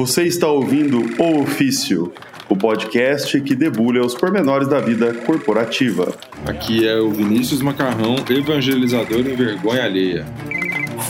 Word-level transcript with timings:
Você 0.00 0.22
está 0.22 0.48
ouvindo 0.48 0.98
O 1.22 1.42
Ofício, 1.42 2.10
o 2.48 2.56
podcast 2.56 3.38
que 3.42 3.54
debulha 3.54 4.00
os 4.00 4.14
pormenores 4.14 4.66
da 4.66 4.80
vida 4.80 5.12
corporativa. 5.12 6.14
Aqui 6.46 6.88
é 6.88 6.98
o 6.98 7.10
Vinícius 7.10 7.60
Macarrão, 7.60 8.16
evangelizador 8.30 9.18
em 9.18 9.36
vergonha 9.36 9.84
alheia. 9.84 10.24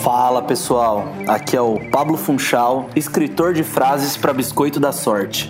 Fala 0.03 0.41
pessoal, 0.41 1.15
aqui 1.25 1.55
é 1.55 1.61
o 1.61 1.79
Pablo 1.89 2.17
Funchal, 2.17 2.89
escritor 2.93 3.53
de 3.53 3.63
frases 3.63 4.17
para 4.17 4.33
biscoito 4.33 4.77
da 4.77 4.91
sorte. 4.91 5.49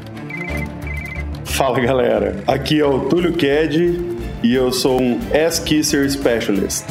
Fala 1.43 1.79
galera, 1.79 2.43
aqui 2.45 2.79
é 2.79 2.85
o 2.85 3.09
Túlio 3.09 3.33
Ked 3.33 3.99
e 4.43 4.53
eu 4.53 4.71
sou 4.71 5.01
um 5.01 5.19
Ass 5.33 5.57
Kisser 5.57 6.07
Specialist. 6.11 6.85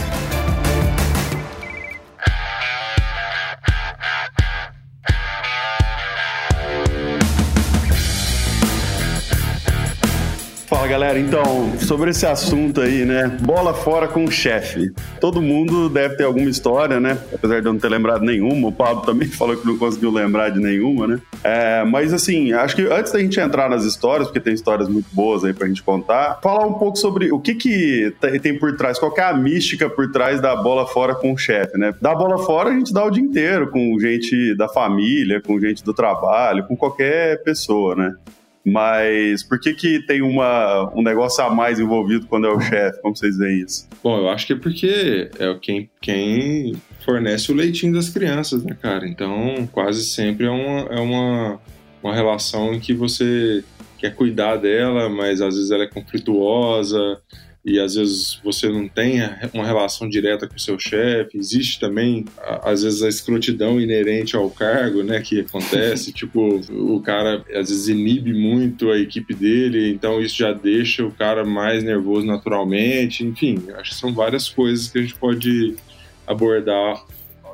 Galera, 11.11 11.19
então, 11.19 11.79
sobre 11.81 12.11
esse 12.11 12.25
assunto 12.25 12.81
aí, 12.81 13.05
né? 13.05 13.27
Bola 13.41 13.75
fora 13.75 14.07
com 14.07 14.25
o 14.25 14.31
chefe. 14.31 14.93
Todo 15.21 15.43
mundo 15.43 15.89
deve 15.89 16.17
ter 16.17 16.25
alguma 16.25 16.49
história, 16.49 17.01
né? 17.01 17.19
Apesar 17.33 17.61
de 17.61 17.67
eu 17.67 17.73
não 17.73 17.81
ter 17.81 17.89
lembrado 17.89 18.23
nenhuma, 18.23 18.69
o 18.69 18.73
Pablo 18.73 19.03
também 19.03 19.27
falou 19.29 19.57
que 19.57 19.67
não 19.67 19.77
conseguiu 19.77 20.11
lembrar 20.11 20.51
de 20.51 20.61
nenhuma, 20.61 21.09
né? 21.09 21.21
É, 21.43 21.85
mas 21.85 22.13
assim, 22.13 22.53
acho 22.53 22.77
que 22.77 22.83
antes 22.83 23.13
da 23.13 23.19
gente 23.19 23.41
entrar 23.41 23.69
nas 23.69 23.85
histórias, 23.85 24.29
porque 24.29 24.41
tem 24.41 24.55
histórias 24.55 24.89
muito 24.89 25.07
boas 25.13 25.45
aí 25.45 25.53
pra 25.53 25.67
gente 25.67 25.83
contar, 25.83 26.39
falar 26.43 26.67
um 26.67 26.75
pouco 26.75 26.97
sobre 26.97 27.33
o 27.33 27.41
que 27.41 27.55
que 27.55 28.15
tem 28.41 28.57
por 28.57 28.77
trás, 28.77 28.99
qual 28.99 29.13
é 29.17 29.23
a 29.23 29.35
mística 29.35 29.89
por 29.91 30.13
trás 30.13 30.41
da 30.41 30.55
bola 30.55 30.87
fora 30.87 31.15
com 31.15 31.33
o 31.33 31.39
chefe, 31.39 31.77
né? 31.77 31.93
Da 32.01 32.15
bola 32.15 32.39
fora 32.39 32.71
a 32.71 32.73
gente 32.73 32.93
dá 32.93 33.05
o 33.05 33.11
dia 33.11 33.23
inteiro 33.23 33.69
com 33.71 33.99
gente 33.99 34.55
da 34.55 34.69
família, 34.69 35.41
com 35.41 35.59
gente 35.59 35.83
do 35.83 35.93
trabalho, 35.93 36.67
com 36.67 36.77
qualquer 36.77 37.43
pessoa, 37.43 37.97
né? 37.97 38.15
Mas 38.65 39.43
por 39.43 39.59
que, 39.59 39.73
que 39.73 40.05
tem 40.07 40.21
uma, 40.21 40.93
um 40.95 41.03
negócio 41.03 41.43
a 41.43 41.49
mais 41.49 41.81
envolvido 41.81 42.27
quando 42.27 42.47
é 42.47 42.51
o 42.51 42.61
chefe? 42.61 43.01
Como 43.01 43.17
vocês 43.17 43.37
veem 43.37 43.63
isso? 43.63 43.89
Bom, 44.03 44.19
eu 44.19 44.29
acho 44.29 44.47
que 44.47 44.53
é 44.53 44.57
porque 44.57 45.31
é 45.39 45.55
quem, 45.61 45.91
quem 46.01 46.75
fornece 47.05 47.51
o 47.51 47.55
leitinho 47.55 47.95
das 47.95 48.11
crianças, 48.11 48.63
né, 48.63 48.77
cara? 48.81 49.09
Então, 49.09 49.69
quase 49.73 50.05
sempre 50.05 50.47
é 50.47 50.51
uma, 50.51 50.81
é 50.95 51.01
uma, 51.01 51.61
uma 52.03 52.15
relação 52.15 52.75
em 52.75 52.81
que 52.81 52.93
você 52.93 53.65
quer 53.99 54.15
cuidar 54.15 54.57
dela, 54.57 55.09
mas 55.09 55.41
às 55.41 55.55
vezes 55.55 55.71
ela 55.71 55.85
é 55.85 55.89
conflituosa, 55.89 57.19
e 57.65 57.79
às 57.79 57.95
vezes 57.95 58.41
você 58.43 58.69
não 58.69 58.89
tem 58.89 59.21
uma 59.53 59.67
relação 59.67 60.09
direta 60.09 60.49
com 60.49 60.57
o 60.57 60.61
seu 60.61 60.79
chefe. 60.79 61.37
Existe 61.37 61.79
também, 61.79 62.25
às 62.63 62.83
vezes, 62.83 63.03
a 63.03 63.09
escrotidão 63.09 63.81
inerente 63.81 64.35
ao 64.35 64.49
cargo, 64.51 65.03
né, 65.03 65.21
que 65.21 65.41
acontece. 65.41 66.13
tipo, 66.15 66.61
o 66.71 67.01
cara 67.03 67.45
às 67.55 67.69
vezes 67.69 67.89
inibe 67.89 68.33
muito 68.33 68.91
a 68.91 68.99
equipe 68.99 69.35
dele, 69.35 69.91
então 69.91 70.21
isso 70.21 70.39
já 70.39 70.53
deixa 70.53 71.05
o 71.05 71.13
cara 71.13 71.45
mais 71.45 71.85
nervoso 71.85 72.27
naturalmente. 72.27 73.25
Enfim, 73.25 73.63
acho 73.77 73.91
que 73.91 73.97
são 73.97 74.15
várias 74.15 74.49
coisas 74.49 74.89
que 74.89 74.99
a 74.99 75.03
gente 75.03 75.15
pode 75.15 75.77
abordar 76.27 77.05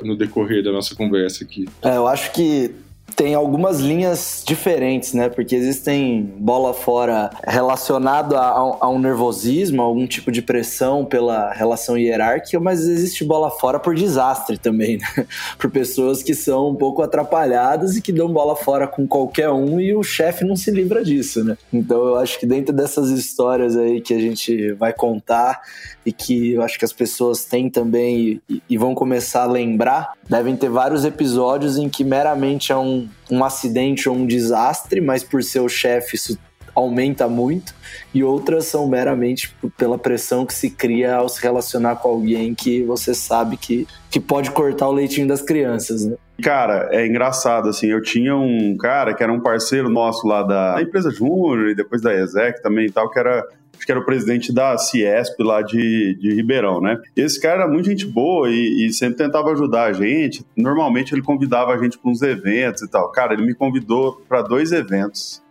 no 0.02 0.16
decorrer 0.16 0.62
da 0.62 0.70
nossa 0.70 0.94
conversa 0.94 1.42
aqui. 1.42 1.66
É, 1.82 1.96
eu 1.96 2.06
acho 2.06 2.32
que 2.32 2.70
tem 3.16 3.34
algumas 3.34 3.80
linhas 3.80 4.44
diferentes, 4.46 5.14
né? 5.14 5.30
Porque 5.30 5.56
existem 5.56 6.22
bola 6.36 6.74
fora 6.74 7.30
relacionado 7.42 8.36
a, 8.36 8.76
a, 8.78 8.88
um 8.90 8.98
nervosismo, 8.98 9.80
algum 9.80 10.06
tipo 10.06 10.30
de 10.30 10.42
pressão 10.42 11.02
pela 11.02 11.50
relação 11.54 11.96
hierárquica, 11.96 12.60
mas 12.60 12.86
existe 12.86 13.24
bola 13.24 13.50
fora 13.50 13.80
por 13.80 13.94
desastre 13.94 14.58
também, 14.58 14.98
né? 14.98 15.06
Por 15.56 15.70
pessoas 15.70 16.22
que 16.22 16.34
são 16.34 16.70
um 16.70 16.74
pouco 16.74 17.00
atrapalhadas 17.00 17.96
e 17.96 18.02
que 18.02 18.12
dão 18.12 18.30
bola 18.30 18.54
fora 18.54 18.86
com 18.86 19.06
qualquer 19.06 19.48
um 19.48 19.80
e 19.80 19.94
o 19.94 20.02
chefe 20.02 20.44
não 20.44 20.54
se 20.54 20.70
livra 20.70 21.02
disso, 21.02 21.42
né? 21.42 21.56
Então 21.72 22.04
eu 22.04 22.16
acho 22.16 22.38
que 22.38 22.44
dentro 22.44 22.74
dessas 22.74 23.08
histórias 23.08 23.76
aí 23.76 24.00
que 24.00 24.12
a 24.12 24.20
gente 24.20 24.72
vai 24.72 24.92
contar 24.92 25.62
e 26.04 26.12
que 26.12 26.52
eu 26.52 26.62
acho 26.62 26.78
que 26.78 26.84
as 26.84 26.92
pessoas 26.92 27.44
têm 27.44 27.70
também 27.70 28.40
e, 28.48 28.62
e 28.68 28.76
vão 28.76 28.94
começar 28.94 29.44
a 29.44 29.46
lembrar, 29.46 30.12
devem 30.28 30.56
ter 30.56 30.68
vários 30.68 31.04
episódios 31.04 31.78
em 31.78 31.88
que 31.88 32.04
meramente 32.04 32.70
é 32.72 32.76
um 32.76 33.05
um, 33.30 33.44
acidente 33.44 34.08
ou 34.08 34.16
um 34.16 34.26
desastre, 34.26 35.00
mas 35.00 35.22
por 35.22 35.42
ser 35.42 35.60
o 35.60 35.68
chefe 35.68 36.16
isso 36.16 36.38
aumenta 36.74 37.26
muito, 37.26 37.74
e 38.12 38.22
outras 38.22 38.66
são 38.66 38.86
meramente 38.86 39.54
pela 39.78 39.96
pressão 39.96 40.44
que 40.44 40.52
se 40.52 40.68
cria 40.68 41.16
ao 41.16 41.26
se 41.26 41.42
relacionar 41.42 41.96
com 41.96 42.10
alguém 42.10 42.54
que 42.54 42.82
você 42.82 43.14
sabe 43.14 43.56
que, 43.56 43.88
que 44.10 44.20
pode 44.20 44.50
cortar 44.50 44.86
o 44.86 44.92
leitinho 44.92 45.26
das 45.26 45.40
crianças, 45.40 46.04
né? 46.04 46.16
Cara, 46.42 46.90
é 46.92 47.06
engraçado, 47.06 47.70
assim, 47.70 47.86
eu 47.86 48.02
tinha 48.02 48.36
um 48.36 48.76
cara 48.76 49.14
que 49.14 49.22
era 49.22 49.32
um 49.32 49.40
parceiro 49.40 49.88
nosso 49.88 50.26
lá 50.26 50.42
da, 50.42 50.74
da 50.74 50.82
empresa 50.82 51.10
Júnior 51.10 51.70
e 51.70 51.74
depois 51.74 52.02
da 52.02 52.14
Exec 52.14 52.60
também 52.62 52.86
e 52.86 52.90
tal, 52.90 53.10
que 53.10 53.18
era 53.18 53.42
acho 53.76 53.86
que 53.86 53.92
era 53.92 54.00
o 54.00 54.04
presidente 54.04 54.52
da 54.52 54.76
Ciesp 54.78 55.42
lá 55.42 55.62
de, 55.62 56.16
de 56.18 56.34
Ribeirão, 56.34 56.80
né? 56.80 56.98
Esse 57.14 57.40
cara 57.40 57.62
era 57.62 57.70
muito 57.70 57.86
gente 57.86 58.06
boa 58.06 58.48
e, 58.50 58.86
e 58.86 58.92
sempre 58.92 59.16
tentava 59.16 59.52
ajudar 59.52 59.84
a 59.84 59.92
gente. 59.92 60.44
Normalmente 60.56 61.14
ele 61.14 61.22
convidava 61.22 61.72
a 61.72 61.78
gente 61.78 61.98
para 61.98 62.10
uns 62.10 62.22
eventos 62.22 62.82
e 62.82 62.88
tal. 62.88 63.10
Cara, 63.12 63.34
ele 63.34 63.44
me 63.44 63.54
convidou 63.54 64.22
para 64.28 64.42
dois 64.42 64.72
eventos. 64.72 65.42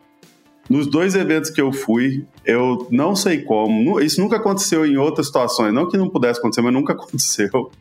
Nos 0.69 0.87
dois 0.87 1.15
eventos 1.15 1.49
que 1.49 1.61
eu 1.61 1.71
fui, 1.71 2.25
eu 2.43 2.87
não 2.89 3.15
sei 3.15 3.41
como, 3.41 3.99
isso 3.99 4.19
nunca 4.19 4.37
aconteceu 4.37 4.85
em 4.85 4.97
outras 4.97 5.27
situações, 5.27 5.73
não 5.73 5.87
que 5.87 5.97
não 5.97 6.09
pudesse 6.09 6.39
acontecer, 6.39 6.61
mas 6.61 6.73
nunca 6.73 6.93
aconteceu. 6.93 7.71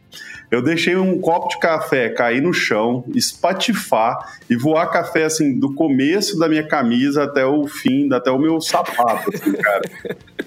Eu 0.51 0.63
deixei 0.63 0.95
um 0.95 1.19
copo 1.21 1.49
de 1.49 1.59
café 1.59 2.11
cair 2.11 2.43
no 2.43 2.53
chão, 2.53 3.05
espatifar 3.15 4.35
e 4.49 4.55
voar 4.55 4.87
café 4.91 5.25
assim 5.25 5.59
do 5.59 5.75
começo 5.75 6.39
da 6.39 6.49
minha 6.49 6.63
camisa 6.63 7.25
até 7.25 7.45
o 7.45 7.67
fim, 7.67 8.13
até 8.13 8.31
o 8.31 8.39
meu 8.39 8.61
sapato, 8.61 9.31
assim, 9.35 9.53
cara. 9.53 9.83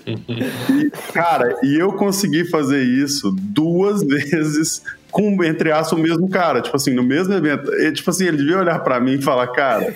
e, 0.05 1.11
cara, 1.11 1.59
e 1.63 1.75
eu 1.77 1.91
consegui 1.93 2.45
fazer 2.45 2.83
isso 2.83 3.35
duas 3.35 4.03
vezes 4.07 4.83
com, 5.11 5.43
entre 5.43 5.71
aspas, 5.71 5.97
o 5.97 6.01
mesmo 6.01 6.29
cara, 6.29 6.61
tipo 6.61 6.75
assim, 6.75 6.93
no 6.93 7.03
mesmo 7.03 7.33
evento. 7.33 7.73
E, 7.73 7.91
tipo 7.91 8.09
assim, 8.09 8.27
ele 8.27 8.37
devia 8.37 8.59
olhar 8.59 8.79
para 8.79 8.99
mim 8.99 9.13
e 9.13 9.21
falar, 9.21 9.47
cara, 9.47 9.93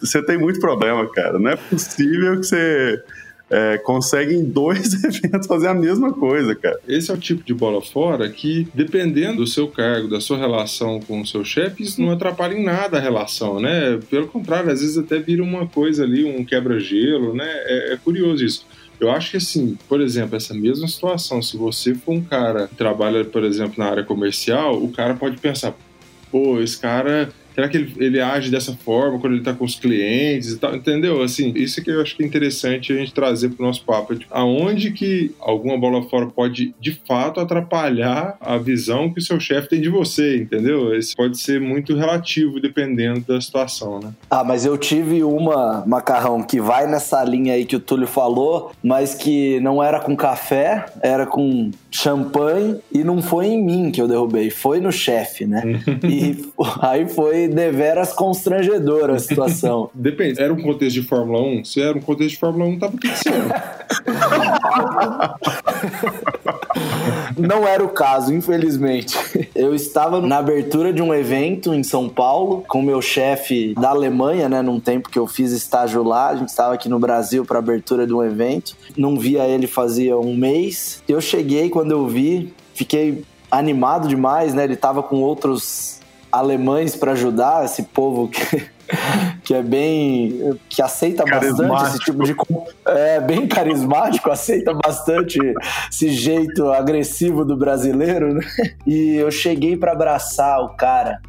você 0.00 0.22
tem 0.22 0.38
muito 0.38 0.60
problema, 0.60 1.08
cara. 1.10 1.38
Não 1.38 1.50
é 1.50 1.56
possível 1.56 2.38
que 2.38 2.46
você 2.46 3.02
é, 3.50 3.78
consegue 3.78 4.34
em 4.34 4.44
dois 4.44 4.92
eventos 5.04 5.46
fazer 5.46 5.68
a 5.68 5.74
mesma 5.74 6.12
coisa, 6.12 6.54
cara. 6.54 6.78
Esse 6.86 7.10
é 7.10 7.14
o 7.14 7.18
tipo 7.18 7.42
de 7.42 7.54
bola 7.54 7.80
fora 7.80 8.28
que, 8.28 8.68
dependendo 8.74 9.38
do 9.38 9.46
seu 9.46 9.68
cargo, 9.68 10.08
da 10.08 10.20
sua 10.20 10.36
relação 10.36 11.00
com 11.00 11.20
o 11.20 11.26
seu 11.26 11.44
chefe, 11.44 11.82
isso 11.82 12.00
não 12.00 12.10
atrapalha 12.10 12.54
em 12.54 12.64
nada 12.64 12.98
a 12.98 13.00
relação, 13.00 13.60
né? 13.60 13.98
Pelo 14.10 14.28
contrário, 14.28 14.70
às 14.70 14.80
vezes 14.80 14.98
até 14.98 15.18
vira 15.18 15.42
uma 15.42 15.66
coisa 15.66 16.04
ali, 16.04 16.24
um 16.24 16.44
quebra-gelo, 16.44 17.34
né? 17.34 17.46
É, 17.46 17.94
é 17.94 17.96
curioso 17.96 18.44
isso. 18.44 18.66
Eu 19.00 19.10
acho 19.10 19.30
que 19.30 19.36
assim, 19.36 19.78
por 19.88 20.00
exemplo, 20.00 20.36
essa 20.36 20.52
mesma 20.52 20.88
situação, 20.88 21.40
se 21.40 21.56
você 21.56 21.94
for 21.94 22.12
um 22.12 22.20
cara 22.20 22.66
que 22.66 22.74
trabalha, 22.74 23.24
por 23.24 23.44
exemplo, 23.44 23.74
na 23.78 23.86
área 23.86 24.02
comercial, 24.02 24.82
o 24.82 24.90
cara 24.90 25.14
pode 25.14 25.38
pensar, 25.38 25.72
pô, 26.32 26.60
esse 26.60 26.76
cara 26.78 27.30
Será 27.58 27.68
que 27.68 27.76
ele, 27.76 27.92
ele 27.96 28.20
age 28.20 28.52
dessa 28.52 28.72
forma 28.72 29.18
quando 29.18 29.32
ele 29.32 29.40
está 29.40 29.52
com 29.52 29.64
os 29.64 29.74
clientes 29.74 30.52
e 30.52 30.58
tal? 30.58 30.76
Entendeu? 30.76 31.20
Assim, 31.20 31.52
isso 31.56 31.82
que 31.82 31.90
eu 31.90 32.00
acho 32.00 32.16
que 32.16 32.22
é 32.22 32.26
interessante 32.26 32.92
a 32.92 32.96
gente 32.96 33.12
trazer 33.12 33.48
para 33.48 33.64
o 33.64 33.66
nosso 33.66 33.82
papo. 33.84 34.14
Tipo, 34.14 34.32
aonde 34.32 34.92
que 34.92 35.34
alguma 35.40 35.76
bola 35.76 36.08
fora 36.08 36.26
pode, 36.26 36.72
de 36.78 36.92
fato, 37.04 37.40
atrapalhar 37.40 38.36
a 38.40 38.56
visão 38.58 39.12
que 39.12 39.18
o 39.18 39.22
seu 39.22 39.40
chefe 39.40 39.70
tem 39.70 39.80
de 39.80 39.88
você, 39.88 40.36
entendeu? 40.36 40.96
Isso 40.96 41.16
pode 41.16 41.36
ser 41.36 41.60
muito 41.60 41.96
relativo 41.96 42.60
dependendo 42.60 43.22
da 43.26 43.40
situação, 43.40 43.98
né? 43.98 44.12
Ah, 44.30 44.44
mas 44.44 44.64
eu 44.64 44.78
tive 44.78 45.24
uma, 45.24 45.82
Macarrão, 45.84 46.44
que 46.44 46.60
vai 46.60 46.86
nessa 46.86 47.24
linha 47.24 47.54
aí 47.54 47.64
que 47.64 47.74
o 47.74 47.80
Túlio 47.80 48.06
falou, 48.06 48.70
mas 48.80 49.14
que 49.14 49.58
não 49.58 49.82
era 49.82 49.98
com 49.98 50.14
café, 50.14 50.86
era 51.02 51.26
com 51.26 51.72
champanhe 51.90 52.78
e 52.92 53.02
não 53.02 53.20
foi 53.20 53.46
em 53.46 53.64
mim 53.64 53.90
que 53.90 54.00
eu 54.00 54.06
derrubei, 54.06 54.48
foi 54.48 54.78
no 54.78 54.92
chefe, 54.92 55.44
né? 55.44 55.62
e 56.08 56.46
aí 56.82 57.08
foi 57.08 57.47
deveras 57.48 58.12
constrangedora 58.12 59.16
a 59.16 59.18
situação. 59.18 59.90
Depende, 59.94 60.40
era 60.40 60.52
um 60.52 60.60
contexto 60.60 61.00
de 61.00 61.02
Fórmula 61.02 61.40
1? 61.42 61.64
Se 61.64 61.80
era 61.80 61.96
um 61.96 62.00
contexto 62.00 62.30
de 62.30 62.38
Fórmula 62.38 62.64
1, 62.66 62.78
tava 62.78 62.92
tudo 62.92 63.16
certo. 63.16 63.54
Não 67.36 67.66
era 67.66 67.84
o 67.84 67.88
caso, 67.88 68.32
infelizmente. 68.32 69.16
Eu 69.54 69.74
estava 69.74 70.20
na 70.20 70.38
abertura 70.38 70.92
de 70.92 71.02
um 71.02 71.14
evento 71.14 71.72
em 71.74 71.82
São 71.82 72.08
Paulo 72.08 72.64
com 72.68 72.82
meu 72.82 73.00
chefe 73.00 73.74
da 73.74 73.90
Alemanha, 73.90 74.48
né? 74.48 74.62
Num 74.62 74.80
tempo 74.80 75.08
que 75.08 75.18
eu 75.18 75.26
fiz 75.26 75.52
estágio 75.52 76.02
lá. 76.02 76.30
A 76.30 76.36
gente 76.36 76.48
estava 76.48 76.74
aqui 76.74 76.88
no 76.88 76.98
Brasil 76.98 77.44
para 77.44 77.58
abertura 77.58 78.06
de 78.06 78.12
um 78.12 78.22
evento. 78.22 78.76
Não 78.96 79.18
via 79.18 79.46
ele 79.46 79.66
fazia 79.66 80.18
um 80.18 80.34
mês. 80.34 81.02
Eu 81.08 81.20
cheguei 81.20 81.68
quando 81.68 81.92
eu 81.92 82.06
vi, 82.06 82.52
fiquei 82.74 83.24
animado 83.50 84.08
demais, 84.08 84.54
né? 84.54 84.64
Ele 84.64 84.74
estava 84.74 85.02
com 85.02 85.16
outros 85.16 85.97
alemães 86.30 86.94
para 86.96 87.12
ajudar 87.12 87.64
esse 87.64 87.82
povo 87.82 88.28
que, 88.28 88.70
que 89.44 89.54
é 89.54 89.62
bem 89.62 90.58
que 90.68 90.82
aceita 90.82 91.24
bastante 91.24 91.84
esse 91.88 91.98
tipo 92.00 92.24
de 92.24 92.36
é 92.86 93.20
bem 93.20 93.46
carismático, 93.46 94.30
aceita 94.30 94.72
bastante 94.74 95.38
esse 95.90 96.10
jeito 96.10 96.70
agressivo 96.70 97.44
do 97.44 97.56
brasileiro, 97.56 98.34
né? 98.34 98.40
E 98.86 99.16
eu 99.16 99.30
cheguei 99.30 99.76
para 99.76 99.92
abraçar 99.92 100.60
o 100.60 100.76
cara 100.76 101.20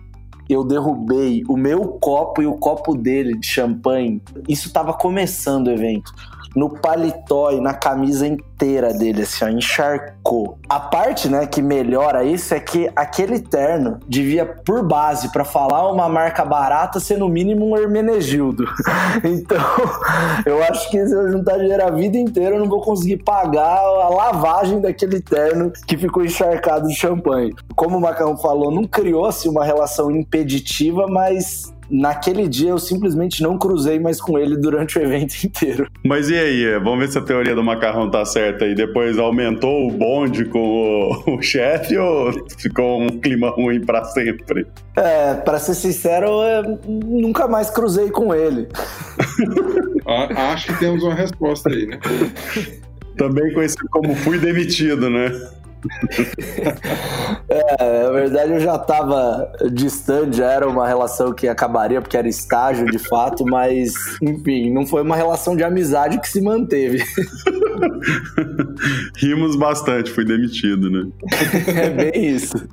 eu 0.50 0.63
derrubei 0.63 1.44
o 1.48 1.56
meu 1.56 2.00
copo 2.01 2.42
e 2.42 2.48
o 2.48 2.56
copo 2.56 2.96
dele 2.96 3.38
de 3.38 3.46
champanhe. 3.46 4.19
Isso 4.48 4.74
tava 4.74 4.94
começando 4.94 5.68
o 5.68 5.72
evento 5.72 6.12
no 6.56 6.69
paletó 6.69 7.51
e 7.51 7.62
na 7.62 7.74
camisa 7.74 8.28
inteira 8.28 8.94
dele, 8.94 9.24
assim, 9.24 9.46
ó, 9.46 9.50
encharcou. 9.50 10.57
A 10.68 10.80
parte, 10.80 11.30
né, 11.30 11.46
que 11.46 11.62
melhora 11.62 12.24
isso 12.24 12.54
é 12.54 12.60
que 12.60 12.90
aquele 12.96 13.40
terno 13.40 14.00
devia, 14.07 14.46
por 14.46 14.86
base, 14.86 15.31
para 15.31 15.46
falar 15.46 15.92
uma 15.92 16.10
marca 16.10 16.44
barata, 16.44 17.00
ser 17.00 17.18
no 17.18 17.30
mínimo 17.30 17.69
um 17.69 17.78
Hermenegildo. 17.78 18.66
então, 19.24 19.63
eu 20.46 20.63
acho 20.63 20.90
que 20.90 21.06
se 21.06 21.13
eu 21.13 21.31
juntar 21.31 21.57
dinheiro 21.57 21.86
a 21.86 21.92
vida 21.92 22.18
inteira, 22.18 22.56
eu 22.56 22.60
não 22.60 22.69
vou 22.69 22.81
conseguir 22.81 23.18
pagar 23.18 23.80
a 23.80 24.10
lavagem 24.10 24.81
daquele 24.81 25.22
terno 25.22 25.72
que 25.88 25.98
ficou 25.98 26.24
encharcado 26.24 26.88
de 26.88 26.96
champanhe. 26.96 27.54
Como 27.75 27.98
o 27.98 28.01
Macarrão 28.01 28.38
falou, 28.38 28.72
não 28.72 28.84
criou-se 28.84 29.48
uma 29.48 29.63
relação 29.63 30.12
impeditiva, 30.12 31.07
mas 31.07 31.74
naquele 31.89 32.47
dia 32.47 32.69
eu 32.69 32.80
simplesmente 32.80 33.41
não 33.41 33.57
cruzei 33.57 34.00
mais 34.00 34.21
com 34.21 34.38
ele 34.38 34.57
durante 34.57 34.97
o 34.97 35.01
evento 35.01 35.36
inteiro. 35.44 35.88
Mas 36.06 36.30
e 36.30 36.38
aí? 36.38 36.80
Vamos 36.80 37.00
ver 37.00 37.12
se 37.12 37.18
a 37.18 37.21
teoria 37.21 37.56
do 37.56 37.63
macarrão 37.63 38.09
tá 38.09 38.24
certa 38.25 38.65
aí. 38.65 38.75
Depois 38.75 39.18
aumentou 39.18 39.88
o 39.88 39.91
bonde 39.91 40.45
com 40.45 40.59
o, 40.59 41.36
o 41.38 41.41
chefe 41.41 41.97
ou 41.97 42.31
ficou 42.57 43.01
um 43.01 43.07
clima 43.07 43.50
ruim 43.50 43.81
para 43.81 44.03
sempre? 44.06 44.68
É, 44.95 45.33
para 45.33 45.59
ser 45.59 45.75
sincero, 45.75 46.27
eu 46.44 46.80
nunca 46.88 47.47
mais 47.47 47.69
cruzei 47.69 48.09
com 48.09 48.33
ele. 48.33 48.68
Acho 50.36 50.68
que 50.68 50.80
temos 50.80 51.03
uma 51.03 51.13
resposta 51.13 51.69
aí, 51.69 51.86
né? 51.86 52.00
Também 53.18 53.53
conhecido 53.53 53.88
como 53.91 54.15
fui 54.15 54.38
demitido, 54.38 55.09
né? 55.09 55.31
na 58.19 58.25
verdade 58.25 58.51
eu 58.51 58.60
já 58.60 58.75
estava 58.75 59.51
distante, 59.71 60.38
já 60.38 60.51
era 60.51 60.68
uma 60.68 60.86
relação 60.86 61.33
que 61.33 61.48
acabaria 61.48 62.01
porque 62.01 62.18
era 62.18 62.27
estágio 62.27 62.86
de 62.86 63.00
fato, 63.00 63.45
mas 63.45 63.94
enfim, 64.21 64.69
não 64.71 64.86
foi 64.86 65.01
uma 65.01 65.16
relação 65.16 65.56
de 65.56 65.63
amizade 65.63 66.19
que 66.19 66.27
se 66.27 66.42
manteve. 66.42 67.01
Rimos 69.16 69.56
bastante, 69.56 70.12
fui 70.12 70.25
demitido, 70.25 70.89
né? 70.89 71.07
é 71.68 71.89
bem 71.89 72.36
isso. 72.36 72.68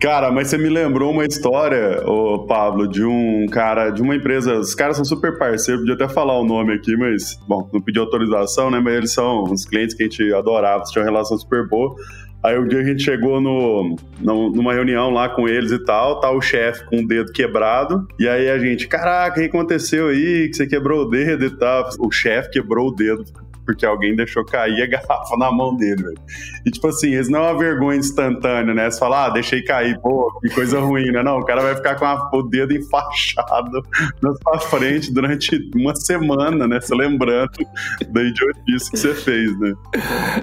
Cara, 0.00 0.30
mas 0.30 0.48
você 0.48 0.56
me 0.56 0.68
lembrou 0.68 1.12
uma 1.12 1.24
história, 1.24 2.02
ô 2.06 2.46
Pablo, 2.46 2.88
de 2.88 3.04
um 3.04 3.46
cara, 3.50 3.90
de 3.90 4.00
uma 4.00 4.14
empresa. 4.14 4.58
Os 4.58 4.74
caras 4.74 4.96
são 4.96 5.04
super 5.04 5.36
parceiros, 5.36 5.82
podia 5.82 5.94
até 5.94 6.08
falar 6.08 6.38
o 6.38 6.44
nome 6.44 6.74
aqui, 6.74 6.96
mas, 6.96 7.38
bom, 7.46 7.68
não 7.72 7.80
pedi 7.80 7.98
autorização, 7.98 8.70
né? 8.70 8.80
Mas 8.80 8.94
eles 8.94 9.12
são 9.12 9.44
uns 9.44 9.64
clientes 9.64 9.94
que 9.94 10.04
a 10.04 10.06
gente 10.06 10.32
adorava, 10.32 10.84
tinha 10.84 11.02
uma 11.02 11.10
relação 11.10 11.36
super 11.36 11.68
boa. 11.68 11.94
Aí 12.42 12.58
um 12.58 12.66
dia 12.66 12.80
a 12.80 12.84
gente 12.84 13.02
chegou 13.02 13.40
no, 13.40 13.96
no, 14.18 14.50
numa 14.50 14.72
reunião 14.72 15.10
lá 15.10 15.28
com 15.28 15.46
eles 15.46 15.70
e 15.72 15.78
tal, 15.78 16.20
tá 16.20 16.30
o 16.30 16.40
chefe 16.40 16.84
com 16.86 17.00
o 17.00 17.06
dedo 17.06 17.32
quebrado. 17.32 18.08
E 18.18 18.26
aí 18.26 18.48
a 18.48 18.58
gente, 18.58 18.88
caraca, 18.88 19.38
o 19.38 19.42
que 19.42 19.48
aconteceu 19.48 20.08
aí? 20.08 20.48
Que 20.48 20.56
você 20.56 20.66
quebrou 20.66 21.02
o 21.02 21.10
dedo 21.10 21.44
e 21.44 21.50
tal. 21.50 21.88
O 21.98 22.10
chefe 22.10 22.50
quebrou 22.50 22.88
o 22.88 22.94
dedo 22.94 23.24
porque 23.70 23.86
alguém 23.86 24.16
deixou 24.16 24.44
cair 24.44 24.82
a 24.82 24.86
garrafa 24.86 25.36
na 25.38 25.52
mão 25.52 25.76
dele, 25.76 26.02
velho. 26.02 26.18
E 26.66 26.70
tipo 26.70 26.88
assim, 26.88 27.16
isso 27.16 27.30
não 27.30 27.44
é 27.44 27.52
uma 27.52 27.58
vergonha 27.58 27.98
instantânea, 27.98 28.74
né? 28.74 28.90
Você 28.90 28.98
fala, 28.98 29.26
ah, 29.26 29.30
deixei 29.30 29.62
cair, 29.62 29.98
pô, 30.00 30.30
que 30.40 30.48
coisa 30.50 30.80
ruim, 30.80 31.10
né? 31.12 31.22
Não, 31.22 31.38
o 31.38 31.44
cara 31.44 31.62
vai 31.62 31.76
ficar 31.76 31.94
com 31.94 32.04
a, 32.04 32.30
o 32.32 32.42
dedo 32.42 32.72
enfaixado 32.72 33.82
na 34.20 34.32
sua 34.34 34.58
frente 34.58 35.12
durante 35.12 35.56
uma 35.74 35.94
semana, 35.94 36.66
né? 36.66 36.80
Você 36.80 36.94
lembrando 36.94 37.50
da 38.10 38.22
idiotice 38.22 38.90
que 38.90 38.98
você 38.98 39.14
fez, 39.14 39.58
né? 39.60 39.72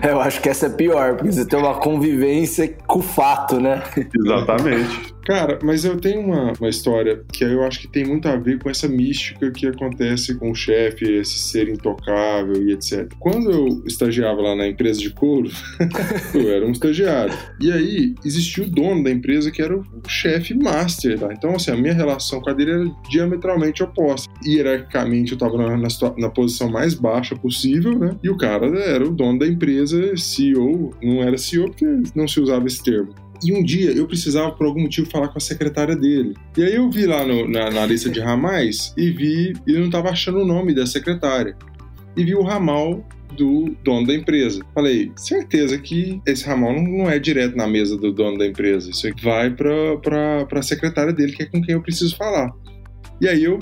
Eu 0.09 0.21
acho 0.21 0.41
que 0.41 0.47
essa 0.47 0.67
é 0.67 0.69
pior, 0.69 1.15
porque 1.15 1.33
você 1.33 1.45
tem 1.45 1.59
uma 1.59 1.75
convivência 1.75 2.73
com 2.87 2.99
o 2.99 3.03
fato, 3.03 3.59
né? 3.59 3.83
Exatamente. 4.15 5.16
Cara, 5.27 5.59
mas 5.61 5.83
eu 5.83 5.97
tenho 5.97 6.21
uma, 6.21 6.53
uma 6.57 6.69
história 6.69 7.21
que 7.33 7.43
eu 7.43 7.61
acho 7.63 7.81
que 7.81 7.87
tem 7.89 8.05
muito 8.05 8.29
a 8.29 8.37
ver 8.37 8.59
com 8.59 8.69
essa 8.69 8.87
mística 8.87 9.51
que 9.51 9.67
acontece 9.67 10.33
com 10.35 10.51
o 10.51 10.55
chefe, 10.55 11.03
esse 11.03 11.37
ser 11.39 11.67
intocável 11.67 12.63
e 12.63 12.71
etc. 12.71 13.11
Quando 13.19 13.51
eu 13.51 13.83
estagiava 13.85 14.41
lá 14.41 14.55
na 14.55 14.65
empresa 14.65 15.01
de 15.01 15.09
couro, 15.09 15.49
eu 16.33 16.49
era 16.49 16.65
um 16.65 16.71
estagiário. 16.71 17.37
E 17.59 17.69
aí 17.69 18.15
existia 18.23 18.63
o 18.63 18.69
dono 18.69 19.03
da 19.03 19.11
empresa 19.11 19.51
que 19.51 19.61
era 19.61 19.77
o 19.77 19.83
chefe 20.07 20.53
master. 20.53 21.19
Tá? 21.19 21.33
Então, 21.33 21.55
assim, 21.55 21.71
a 21.71 21.75
minha 21.75 21.93
relação 21.93 22.39
com 22.39 22.49
a 22.49 22.53
dele 22.53 22.71
era 22.71 22.91
diametralmente 23.09 23.83
oposta. 23.83 24.31
Hierarquicamente, 24.45 25.33
eu 25.33 25.35
estava 25.35 25.57
na, 25.57 25.75
na, 25.75 25.87
na, 26.17 26.29
posição 26.29 26.69
mais 26.69 26.93
baixa 26.93 27.35
possível, 27.35 27.99
né? 27.99 28.15
E 28.23 28.29
o 28.29 28.37
cara 28.37 28.65
era 28.79 29.05
o 29.05 29.11
dono 29.11 29.39
da 29.39 29.47
empresa, 29.47 30.15
CEO. 30.15 30.93
Não 31.03 31.21
era 31.21 31.37
CEO 31.37 31.65
porque 31.65 31.85
não 32.15 32.29
se 32.29 32.39
usava 32.39 32.65
esse 32.65 32.81
termo. 32.81 33.13
E 33.43 33.53
um 33.53 33.63
dia 33.63 33.91
eu 33.91 34.07
precisava, 34.07 34.51
por 34.51 34.65
algum 34.65 34.81
motivo, 34.81 35.09
falar 35.09 35.27
com 35.29 35.37
a 35.37 35.41
secretária 35.41 35.95
dele. 35.95 36.33
E 36.57 36.63
aí 36.63 36.75
eu 36.75 36.89
vi 36.89 37.05
lá 37.05 37.25
no, 37.25 37.47
na, 37.47 37.69
na, 37.69 37.85
lista 37.85 38.09
de 38.09 38.19
ramais 38.19 38.93
e 38.97 39.11
vi, 39.11 39.53
e 39.65 39.73
eu 39.73 39.79
não 39.79 39.85
estava 39.87 40.09
achando 40.09 40.39
o 40.39 40.45
nome 40.45 40.73
da 40.73 40.85
secretária. 40.85 41.55
E 42.15 42.23
vi 42.23 42.35
o 42.35 42.41
ramal 42.41 43.05
do 43.35 43.75
dono 43.83 44.07
da 44.07 44.13
empresa. 44.13 44.61
Falei, 44.73 45.11
certeza 45.15 45.77
que 45.77 46.19
esse 46.25 46.45
ramal 46.45 46.73
não, 46.73 46.83
não 46.83 47.09
é 47.09 47.19
direto 47.19 47.55
na 47.55 47.67
mesa 47.67 47.95
do 47.97 48.11
dono 48.11 48.37
da 48.37 48.47
empresa. 48.47 48.89
Isso 48.89 49.07
aqui 49.07 49.23
vai 49.23 49.51
para 49.51 50.47
a 50.51 50.61
secretária 50.61 51.13
dele, 51.13 51.33
que 51.33 51.43
é 51.43 51.45
com 51.45 51.61
quem 51.61 51.75
eu 51.75 51.81
preciso 51.81 52.15
falar. 52.17 52.51
E 53.21 53.27
aí 53.27 53.43
eu 53.43 53.59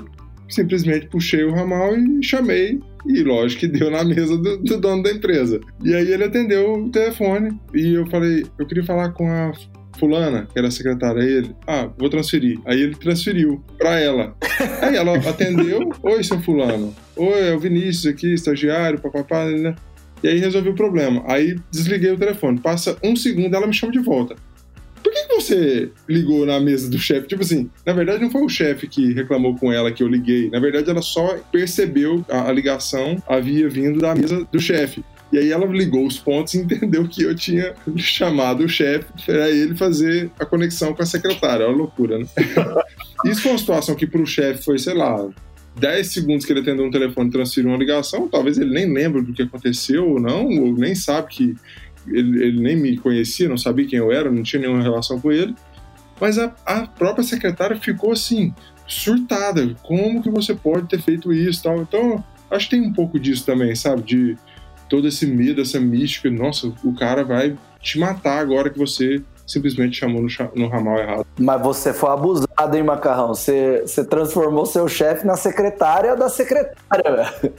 simplesmente 0.48 1.08
puxei 1.08 1.44
o 1.44 1.52
ramal 1.52 1.96
e 1.96 2.22
chamei 2.22 2.80
e 3.08 3.22
lógico 3.22 3.60
que 3.60 3.68
deu 3.68 3.90
na 3.90 4.04
mesa 4.04 4.36
do, 4.36 4.58
do, 4.58 4.80
dono 4.80 5.02
da 5.02 5.10
empresa. 5.10 5.60
E 5.82 5.94
aí 5.94 6.12
ele 6.12 6.24
atendeu 6.24 6.74
o 6.74 6.90
telefone 6.90 7.58
e 7.74 7.94
eu 7.94 8.06
falei, 8.06 8.44
eu 8.58 8.66
queria 8.66 8.84
falar 8.84 9.12
com 9.12 9.30
a 9.30 9.52
fulana, 9.98 10.46
que 10.52 10.58
era 10.58 10.68
a 10.68 10.70
secretária, 10.70 11.22
ele, 11.22 11.54
ah, 11.66 11.88
vou 11.98 12.10
transferir. 12.10 12.58
Aí 12.64 12.80
ele 12.80 12.94
transferiu 12.94 13.62
para 13.78 13.98
ela. 13.98 14.34
Aí 14.82 14.96
ela 14.96 15.16
atendeu, 15.16 15.90
oi, 16.02 16.22
seu 16.22 16.40
fulano. 16.40 16.94
Oi, 17.16 17.48
é 17.48 17.54
o 17.54 17.58
Vinícius 17.58 18.06
aqui, 18.06 18.32
estagiário, 18.34 19.00
papapá, 19.00 19.46
né? 19.46 19.74
E 20.22 20.28
aí 20.28 20.38
resolvi 20.38 20.70
o 20.70 20.74
problema. 20.74 21.22
Aí 21.26 21.56
desliguei 21.70 22.10
o 22.10 22.18
telefone. 22.18 22.60
Passa 22.60 22.96
um 23.02 23.14
segundo, 23.16 23.54
ela 23.54 23.66
me 23.66 23.72
chama 23.72 23.92
de 23.92 23.98
volta 23.98 24.36
você 25.40 25.90
ligou 26.08 26.44
na 26.44 26.58
mesa 26.58 26.90
do 26.90 26.98
chefe? 26.98 27.28
Tipo 27.28 27.42
assim, 27.42 27.70
na 27.84 27.92
verdade 27.92 28.22
não 28.22 28.30
foi 28.30 28.42
o 28.42 28.48
chefe 28.48 28.86
que 28.86 29.12
reclamou 29.12 29.56
com 29.56 29.72
ela 29.72 29.92
que 29.92 30.02
eu 30.02 30.08
liguei. 30.08 30.50
Na 30.50 30.58
verdade, 30.58 30.90
ela 30.90 31.02
só 31.02 31.38
percebeu 31.52 32.24
a, 32.28 32.48
a 32.48 32.52
ligação 32.52 33.22
havia 33.26 33.68
vindo 33.68 34.00
da 34.00 34.14
mesa 34.14 34.46
do 34.50 34.60
chefe. 34.60 35.04
E 35.32 35.38
aí 35.38 35.50
ela 35.50 35.66
ligou 35.66 36.06
os 36.06 36.18
pontos 36.18 36.54
e 36.54 36.58
entendeu 36.62 37.06
que 37.08 37.22
eu 37.22 37.34
tinha 37.34 37.74
chamado 37.96 38.64
o 38.64 38.68
chefe 38.68 39.06
para 39.24 39.50
ele 39.50 39.76
fazer 39.76 40.30
a 40.38 40.46
conexão 40.46 40.94
com 40.94 41.02
a 41.02 41.06
secretária. 41.06 41.64
É 41.64 41.66
uma 41.66 41.76
loucura, 41.76 42.18
né? 42.18 42.26
Isso 43.24 43.42
foi 43.42 43.52
uma 43.52 43.58
situação 43.58 43.94
que 43.94 44.06
para 44.06 44.20
o 44.20 44.26
chefe 44.26 44.64
foi, 44.64 44.78
sei 44.78 44.94
lá, 44.94 45.28
10 45.78 46.06
segundos 46.06 46.46
que 46.46 46.52
ele 46.52 46.60
atendeu 46.60 46.86
um 46.86 46.90
telefone 46.90 47.28
e 47.28 47.32
transferiu 47.32 47.70
uma 47.70 47.78
ligação. 47.78 48.28
Talvez 48.28 48.58
ele 48.58 48.70
nem 48.70 48.92
lembre 48.92 49.22
do 49.22 49.32
que 49.32 49.42
aconteceu 49.42 50.08
ou 50.08 50.20
não, 50.20 50.46
ou 50.46 50.72
nem 50.72 50.94
sabe 50.94 51.28
que 51.28 51.54
ele, 52.08 52.42
ele, 52.42 52.60
nem 52.60 52.76
me 52.76 52.96
conhecia, 52.96 53.48
não 53.48 53.58
sabia 53.58 53.86
quem 53.86 53.98
eu 53.98 54.12
era, 54.12 54.30
não 54.30 54.42
tinha 54.42 54.60
nenhuma 54.60 54.82
relação 54.82 55.20
com 55.20 55.32
ele. 55.32 55.54
Mas 56.20 56.38
a, 56.38 56.54
a 56.64 56.86
própria 56.86 57.24
secretária 57.24 57.76
ficou 57.76 58.12
assim, 58.12 58.54
surtada. 58.86 59.74
Como 59.82 60.22
que 60.22 60.30
você 60.30 60.54
pode 60.54 60.88
ter 60.88 61.00
feito 61.00 61.32
isso 61.32 61.62
tal? 61.62 61.82
Então, 61.82 62.24
acho 62.50 62.68
que 62.68 62.76
tem 62.76 62.86
um 62.86 62.92
pouco 62.92 63.18
disso 63.18 63.44
também, 63.44 63.74
sabe? 63.74 64.02
De 64.02 64.38
todo 64.88 65.06
esse 65.08 65.26
medo, 65.26 65.60
essa 65.60 65.80
mística. 65.80 66.30
Nossa, 66.30 66.72
o 66.82 66.94
cara 66.94 67.24
vai 67.24 67.56
te 67.80 67.98
matar 67.98 68.38
agora 68.38 68.70
que 68.70 68.78
você 68.78 69.22
simplesmente 69.46 69.96
chamou 69.96 70.22
no, 70.22 70.28
no 70.54 70.68
ramal 70.68 70.98
errado. 70.98 71.26
Mas 71.38 71.62
você 71.62 71.92
foi 71.92 72.10
abusado, 72.10 72.76
hein, 72.76 72.82
Macarrão? 72.82 73.28
Você, 73.28 73.82
você 73.86 74.04
transformou 74.04 74.66
seu 74.66 74.88
chefe 74.88 75.26
na 75.26 75.36
secretária 75.36 76.16
da 76.16 76.28
secretária, 76.28 76.76
velho. 77.04 77.54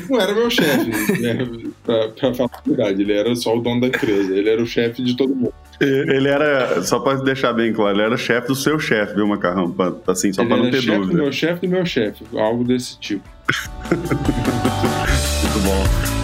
Não 0.10 0.20
era 0.20 0.34
meu 0.34 0.50
chefe, 0.50 1.20
né? 1.20 1.38
pra, 1.84 2.08
pra 2.08 2.34
falar 2.34 2.50
a 2.52 2.68
verdade. 2.68 3.02
Ele 3.02 3.12
era 3.12 3.34
só 3.36 3.56
o 3.56 3.60
dono 3.60 3.82
da 3.82 3.86
empresa. 3.88 4.34
Ele 4.34 4.48
era 4.50 4.62
o 4.62 4.66
chefe 4.66 5.02
de 5.02 5.16
todo 5.16 5.34
mundo. 5.34 5.54
Ele 5.80 6.28
era, 6.28 6.82
só 6.82 7.00
para 7.00 7.18
deixar 7.22 7.52
bem 7.52 7.72
claro, 7.72 7.96
ele 7.96 8.02
era 8.02 8.16
chefe 8.16 8.46
do 8.48 8.54
seu 8.54 8.78
chefe, 8.78 9.14
viu, 9.14 9.26
Macarrão? 9.26 9.70
Pra, 9.72 9.92
assim, 10.06 10.32
só 10.32 10.44
para 10.44 10.56
não 10.56 10.70
ter 10.70 10.82
dúvida. 10.82 11.06
Do 11.06 11.14
meu 11.14 11.32
chefe 11.32 11.66
do 11.66 11.72
meu 11.72 11.84
chefe, 11.84 12.24
algo 12.32 12.64
desse 12.64 12.98
tipo. 12.98 13.28
Muito 13.90 15.58
bom. 15.64 16.23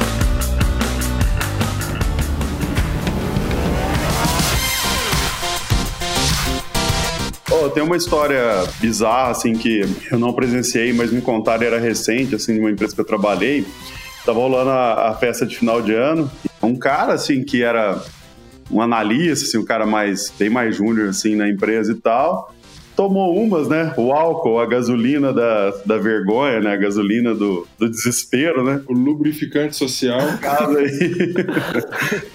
Tem 7.68 7.82
uma 7.82 7.96
história 7.96 8.64
bizarra, 8.80 9.32
assim, 9.32 9.52
que 9.52 9.82
eu 10.10 10.18
não 10.18 10.32
presenciei, 10.32 10.92
mas 10.92 11.12
me 11.12 11.20
contaram, 11.20 11.64
era 11.64 11.78
recente, 11.78 12.34
assim, 12.34 12.54
de 12.54 12.60
uma 12.60 12.70
empresa 12.70 12.94
que 12.94 13.00
eu 13.00 13.04
trabalhei. 13.04 13.66
Tava 14.24 14.38
rolando 14.38 14.70
a, 14.70 15.10
a 15.10 15.14
festa 15.14 15.44
de 15.44 15.56
final 15.56 15.82
de 15.82 15.92
ano. 15.92 16.30
Um 16.62 16.76
cara, 16.76 17.14
assim, 17.14 17.42
que 17.42 17.62
era 17.62 18.02
um 18.70 18.80
analista, 18.80 19.44
assim, 19.44 19.58
um 19.58 19.64
cara 19.64 19.84
mais, 19.84 20.32
bem 20.38 20.48
mais 20.48 20.76
júnior, 20.76 21.08
assim, 21.08 21.34
na 21.34 21.48
empresa 21.48 21.92
e 21.92 21.96
tal, 21.96 22.54
tomou 22.94 23.34
umas, 23.34 23.68
né? 23.68 23.94
O 23.96 24.12
álcool, 24.12 24.60
a 24.60 24.66
gasolina 24.66 25.32
da, 25.32 25.70
da 25.86 25.98
vergonha, 25.98 26.60
né? 26.60 26.74
A 26.74 26.76
gasolina 26.76 27.34
do, 27.34 27.66
do 27.78 27.88
desespero, 27.88 28.62
né? 28.62 28.82
O 28.86 28.92
lubrificante 28.92 29.74
social. 29.74 30.20
Caso 30.40 30.76
aí. 30.78 31.34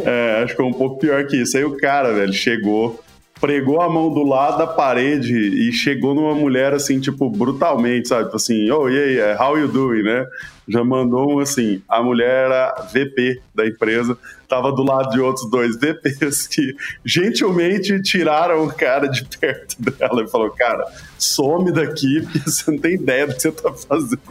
é, 0.03 0.43
acho 0.43 0.55
que 0.55 0.61
é 0.61 0.65
um 0.65 0.73
pouco 0.73 0.99
pior 0.99 1.25
que 1.27 1.37
isso. 1.37 1.55
Aí 1.55 1.63
o 1.63 1.77
cara, 1.77 2.13
velho, 2.13 2.33
chegou 2.33 2.99
pregou 3.39 3.81
a 3.81 3.89
mão 3.89 4.13
do 4.13 4.23
lado 4.23 4.57
da 4.57 4.67
parede 4.67 5.35
e 5.35 5.71
chegou 5.71 6.15
numa 6.15 6.33
mulher 6.33 6.73
assim, 6.73 6.99
tipo, 6.99 7.29
brutalmente, 7.29 8.07
sabe? 8.07 8.25
Tipo 8.25 8.37
assim, 8.37 8.69
oh, 8.71 8.87
yeah, 8.87 9.41
how 9.43 9.57
you 9.57 9.67
doing, 9.67 10.03
né? 10.03 10.25
Já 10.67 10.83
mandou 10.83 11.35
um 11.35 11.39
assim, 11.39 11.81
a 11.87 12.01
mulher 12.01 12.45
era 12.45 12.87
VP 12.91 13.39
da 13.53 13.67
empresa, 13.67 14.17
tava 14.47 14.71
do 14.71 14.83
lado 14.83 15.11
de 15.11 15.19
outros 15.19 15.47
dois 15.49 15.77
VPs 15.77 16.47
que 16.47 16.75
gentilmente 17.03 18.01
tiraram 18.01 18.63
o 18.63 18.73
cara 18.73 19.07
de 19.07 19.23
perto 19.25 19.75
dela 19.79 20.23
e 20.23 20.27
falou, 20.27 20.49
cara, 20.51 20.85
some 21.19 21.71
daqui 21.71 22.21
porque 22.21 22.39
você 22.39 22.71
não 22.71 22.79
tem 22.79 22.95
ideia 22.95 23.27
do 23.27 23.35
que 23.35 23.41
você 23.41 23.51
tá 23.51 23.71
fazendo. 23.73 24.21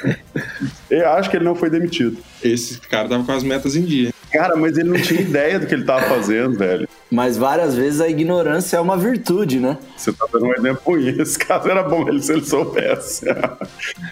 Eu 0.90 1.08
acho 1.10 1.30
que 1.30 1.36
ele 1.36 1.44
não 1.44 1.54
foi 1.54 1.70
demitido. 1.70 2.18
Esse 2.42 2.78
cara 2.80 3.08
tava 3.08 3.24
com 3.24 3.32
as 3.32 3.42
metas 3.42 3.74
em 3.74 3.84
dia. 3.84 4.13
Cara, 4.34 4.56
mas 4.56 4.76
ele 4.76 4.88
não 4.88 5.00
tinha 5.00 5.20
ideia 5.22 5.60
do 5.60 5.66
que 5.66 5.74
ele 5.74 5.84
tava 5.84 6.02
fazendo, 6.06 6.58
velho. 6.58 6.88
Mas 7.08 7.36
várias 7.36 7.76
vezes 7.76 8.00
a 8.00 8.08
ignorância 8.08 8.76
é 8.76 8.80
uma 8.80 8.96
virtude, 8.96 9.60
né? 9.60 9.78
Você 9.96 10.12
tá 10.12 10.26
dando 10.32 10.46
um 10.46 10.52
exemplo 10.52 10.80
ruim. 10.84 11.08
Esse 11.20 11.38
caso 11.38 11.68
era 11.68 11.84
bom 11.84 12.08
ele 12.08 12.20
se 12.20 12.32
ele 12.32 12.44
soubesse. 12.44 13.24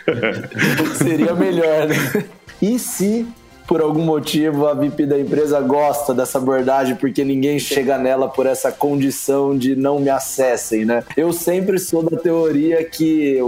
Seria 0.94 1.34
melhor, 1.34 1.88
né? 1.88 2.24
E 2.60 2.78
se 2.78 3.26
por 3.66 3.80
algum 3.80 4.02
motivo 4.02 4.66
a 4.66 4.74
VIP 4.74 5.06
da 5.06 5.18
empresa 5.18 5.60
gosta 5.60 6.12
dessa 6.12 6.38
abordagem 6.38 6.94
porque 6.94 7.24
ninguém 7.24 7.58
chega 7.58 7.96
nela 7.98 8.28
por 8.28 8.46
essa 8.46 8.70
condição 8.70 9.56
de 9.56 9.74
não 9.74 9.98
me 9.98 10.10
acessem, 10.10 10.84
né? 10.84 11.02
Eu 11.16 11.32
sempre 11.32 11.78
sou 11.78 12.02
da 12.02 12.16
teoria 12.16 12.84
que 12.84 13.38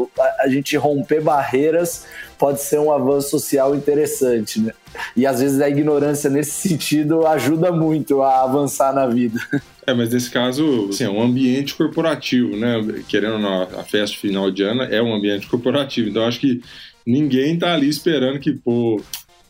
a 0.41 0.49
gente 0.49 0.77
romper 0.77 1.21
barreiras 1.21 2.07
pode 2.39 2.61
ser 2.61 2.79
um 2.79 2.93
avanço 2.93 3.31
social 3.31 3.75
interessante, 3.75 4.61
né? 4.61 4.73
E 5.17 5.27
às 5.27 5.41
vezes 5.41 5.61
a 5.61 5.69
ignorância 5.69 6.31
nesse 6.31 6.69
sentido 6.69 7.27
ajuda 7.27 7.73
muito 7.73 8.23
a 8.23 8.43
avançar 8.43 8.95
na 8.95 9.07
vida. 9.07 9.41
É, 9.87 9.93
mas 9.93 10.11
nesse 10.11 10.31
caso, 10.31 10.89
assim, 10.89 11.05
é 11.05 11.11
um 11.11 11.21
ambiente 11.21 11.75
corporativo, 11.75 12.57
né? 12.57 12.77
Querendo 13.09 13.35
ou 13.35 13.39
não, 13.39 13.63
a 13.63 13.85
festa 13.85 14.17
final 14.17 14.51
de 14.51 14.63
ano 14.63 14.83
é 14.83 15.03
um 15.03 15.15
ambiente 15.15 15.47
corporativo. 15.47 16.09
Então, 16.09 16.25
acho 16.25 16.41
que 16.41 16.63
ninguém 17.07 17.59
tá 17.59 17.75
ali 17.75 17.89
esperando 17.89 18.39
que, 18.39 18.53
pô, 18.53 19.01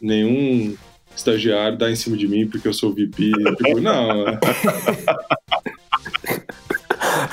nenhum 0.01 0.75
estagiário 1.17 1.79
dá 1.79 1.91
em 1.91 1.97
cima 1.97 2.17
de 2.17 2.27
mim 2.27 2.47
porque 2.47 2.67
eu 2.67 2.75
sou 2.75 2.93
VP. 2.93 3.31
tipo, 3.57 3.81
não. 3.81 4.25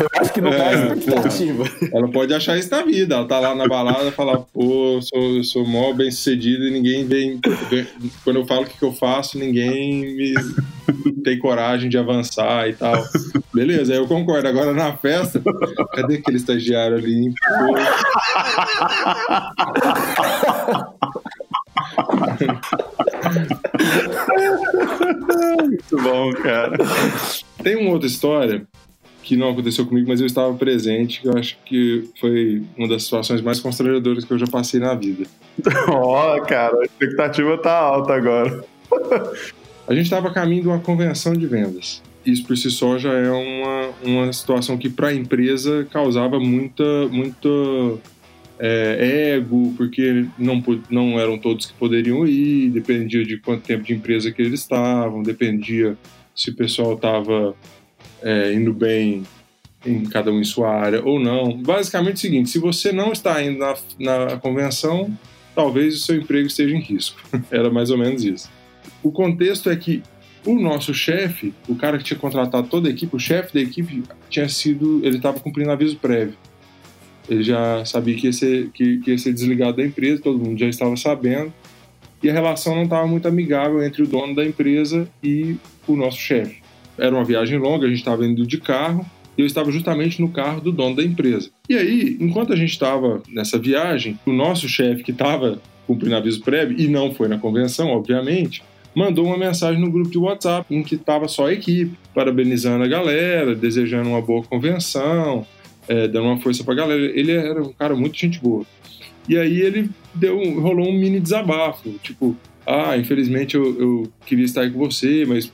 Eu 0.01 0.10
acho 0.20 0.34
que 0.34 0.41
não 0.41 0.51
é, 0.51 0.74
é 0.74 0.93
expectativa. 0.96 1.63
Ela 1.93 2.08
pode 2.10 2.34
achar 2.34 2.58
isso 2.58 2.72
na 2.72 2.81
vida. 2.81 3.15
Ela 3.15 3.27
tá 3.27 3.39
lá 3.39 3.53
na 3.53 3.67
balada 3.67 4.05
e 4.05 4.12
fala, 4.12 4.39
pô, 4.39 4.96
eu 4.96 5.01
sou, 5.01 5.38
eu 5.38 5.43
sou 5.43 5.67
mó 5.67 5.93
bem 5.93 6.10
sucedido 6.10 6.65
e 6.65 6.72
ninguém 6.72 7.05
vem, 7.05 7.39
vem. 7.70 7.86
Quando 8.24 8.38
eu 8.38 8.46
falo 8.48 8.63
o 8.63 8.65
que, 8.65 8.79
que 8.79 8.84
eu 8.84 8.93
faço, 8.93 9.38
ninguém 9.38 10.15
me 10.15 10.34
tem 11.24 11.38
coragem 11.38 11.88
de 11.88 12.00
avançar 12.00 12.67
e 12.67 12.74
tal. 12.74 13.03
Beleza, 13.53 13.93
eu 13.93 14.08
concordo. 14.08 14.48
Agora 14.48 14.74
na 14.74 14.98
festa, 14.98 15.39
cadê 15.93 16.15
aquele 16.15 16.38
estagiário 16.38 16.98
ali? 16.98 17.31
Pô. 17.31 17.75
Muito 25.62 25.98
bom, 26.01 26.31
cara. 26.34 26.77
Tem 27.62 27.75
uma 27.75 27.91
outra 27.91 28.08
história 28.08 28.65
que 29.23 29.35
não 29.37 29.49
aconteceu 29.49 29.85
comigo, 29.85 30.07
mas 30.07 30.19
eu 30.19 30.27
estava 30.27 30.53
presente, 30.55 31.21
que 31.21 31.27
eu 31.27 31.37
acho 31.37 31.57
que 31.65 32.09
foi 32.19 32.63
uma 32.77 32.87
das 32.87 33.03
situações 33.03 33.41
mais 33.41 33.59
constrangedoras 33.59 34.25
que 34.25 34.31
eu 34.31 34.39
já 34.39 34.47
passei 34.47 34.79
na 34.79 34.93
vida. 34.95 35.25
Ó, 35.87 36.35
oh, 36.35 36.41
cara, 36.41 36.79
a 36.79 36.83
expectativa 36.83 37.57
tá 37.57 37.77
alta 37.77 38.13
agora. 38.13 38.63
a 39.87 39.93
gente 39.93 40.05
estava 40.05 40.29
a 40.29 40.33
caminho 40.33 40.63
de 40.63 40.67
uma 40.67 40.79
convenção 40.79 41.33
de 41.33 41.45
vendas. 41.45 42.01
Isso 42.25 42.45
por 42.45 42.55
si 42.55 42.69
só 42.69 42.97
já 42.97 43.13
é 43.13 43.31
uma, 43.31 43.89
uma 44.03 44.33
situação 44.33 44.77
que 44.77 44.89
para 44.89 45.07
a 45.07 45.13
empresa 45.13 45.87
causava 45.91 46.39
muita, 46.39 47.07
muita 47.09 47.49
é, 48.59 49.33
ego, 49.37 49.73
porque 49.75 50.25
não, 50.37 50.63
não 50.89 51.19
eram 51.19 51.37
todos 51.37 51.65
que 51.65 51.73
poderiam 51.73 52.27
ir, 52.27 52.69
dependia 52.69 53.25
de 53.25 53.37
quanto 53.37 53.63
tempo 53.63 53.83
de 53.83 53.93
empresa 53.93 54.31
que 54.31 54.39
eles 54.41 54.59
estavam, 54.59 55.23
dependia 55.23 55.97
se 56.35 56.51
o 56.51 56.55
pessoal 56.55 56.93
estava 56.93 57.55
é, 58.21 58.53
indo 58.53 58.73
bem 58.73 59.23
em 59.85 60.03
cada 60.05 60.31
um 60.31 60.39
em 60.39 60.43
sua 60.43 60.69
área 60.69 61.03
ou 61.03 61.19
não. 61.19 61.57
Basicamente 61.57 62.11
é 62.11 62.15
o 62.15 62.19
seguinte: 62.19 62.49
se 62.49 62.59
você 62.59 62.91
não 62.91 63.11
está 63.11 63.41
indo 63.43 63.59
na, 63.59 63.75
na 63.99 64.37
convenção, 64.37 65.15
talvez 65.55 65.95
o 65.95 65.99
seu 65.99 66.15
emprego 66.17 66.47
esteja 66.47 66.75
em 66.75 66.81
risco. 66.81 67.21
Era 67.51 67.69
mais 67.69 67.89
ou 67.89 67.97
menos 67.97 68.23
isso. 68.23 68.49
O 69.03 69.11
contexto 69.11 69.69
é 69.69 69.75
que 69.75 70.01
o 70.45 70.59
nosso 70.59 70.93
chefe, 70.93 71.53
o 71.67 71.75
cara 71.75 71.97
que 71.97 72.03
tinha 72.03 72.19
contratado 72.19 72.67
toda 72.67 72.87
a 72.87 72.91
equipe, 72.91 73.15
o 73.15 73.19
chefe 73.19 73.53
da 73.53 73.61
equipe 73.61 74.03
tinha 74.29 74.49
sido, 74.49 75.01
ele 75.03 75.17
estava 75.17 75.39
cumprindo 75.39 75.71
aviso 75.71 75.97
prévio. 75.97 76.35
Ele 77.29 77.43
já 77.43 77.85
sabia 77.85 78.15
que 78.15 78.27
ia, 78.27 78.33
ser, 78.33 78.69
que, 78.71 78.97
que 78.99 79.11
ia 79.11 79.17
ser 79.17 79.33
desligado 79.33 79.77
da 79.77 79.85
empresa, 79.85 80.21
todo 80.21 80.39
mundo 80.39 80.59
já 80.59 80.67
estava 80.67 80.97
sabendo, 80.97 81.53
e 82.21 82.29
a 82.29 82.33
relação 82.33 82.75
não 82.75 82.83
estava 82.83 83.07
muito 83.07 83.27
amigável 83.27 83.83
entre 83.83 84.03
o 84.03 84.07
dono 84.07 84.35
da 84.35 84.45
empresa 84.45 85.07
e 85.23 85.55
o 85.87 85.95
nosso 85.95 86.17
chefe. 86.17 86.60
Era 86.98 87.15
uma 87.15 87.24
viagem 87.24 87.57
longa, 87.57 87.86
a 87.86 87.89
gente 87.89 88.00
estava 88.00 88.25
indo 88.25 88.45
de 88.45 88.57
carro, 88.57 89.05
e 89.38 89.41
eu 89.41 89.45
estava 89.45 89.71
justamente 89.71 90.21
no 90.21 90.29
carro 90.29 90.62
do 90.62 90.71
dono 90.71 90.95
da 90.95 91.03
empresa. 91.03 91.50
E 91.69 91.75
aí, 91.75 92.17
enquanto 92.19 92.53
a 92.53 92.55
gente 92.55 92.71
estava 92.71 93.21
nessa 93.29 93.57
viagem, 93.57 94.19
o 94.25 94.31
nosso 94.31 94.67
chefe, 94.67 95.03
que 95.03 95.12
estava 95.12 95.62
cumprindo 95.88 96.15
aviso 96.15 96.41
prévio, 96.41 96.79
e 96.79 96.88
não 96.88 97.13
foi 97.13 97.27
na 97.27 97.38
convenção, 97.38 97.89
obviamente, 97.89 98.63
mandou 98.95 99.25
uma 99.25 99.38
mensagem 99.38 99.79
no 99.79 99.91
grupo 99.91 100.10
de 100.10 100.17
WhatsApp 100.17 100.74
em 100.74 100.83
que 100.83 100.95
estava 100.95 101.27
só 101.27 101.48
a 101.48 101.53
equipe, 101.53 101.98
parabenizando 102.13 102.83
a 102.83 102.88
galera, 102.88 103.55
desejando 103.55 104.10
uma 104.10 104.21
boa 104.21 104.43
convenção, 104.43 105.45
é, 105.88 106.07
dando 106.07 106.27
uma 106.27 106.38
força 106.38 106.63
pra 106.63 106.74
galera. 106.74 107.01
Ele 107.01 107.31
era 107.31 107.62
um 107.62 107.74
cara 107.74 107.95
muito 107.95 108.17
gente 108.17 108.39
boa. 108.39 108.65
E 109.27 109.38
aí 109.38 109.62
ele 109.62 109.89
deu, 110.13 110.38
rolou 110.60 110.89
um 110.89 110.98
mini 110.98 111.19
desabafo, 111.19 111.89
tipo, 112.03 112.36
ah, 112.65 112.98
infelizmente 112.98 113.55
eu, 113.55 113.79
eu 113.79 114.12
queria 114.25 114.45
estar 114.45 114.62
aí 114.62 114.71
com 114.71 114.79
você, 114.79 115.25
mas 115.25 115.51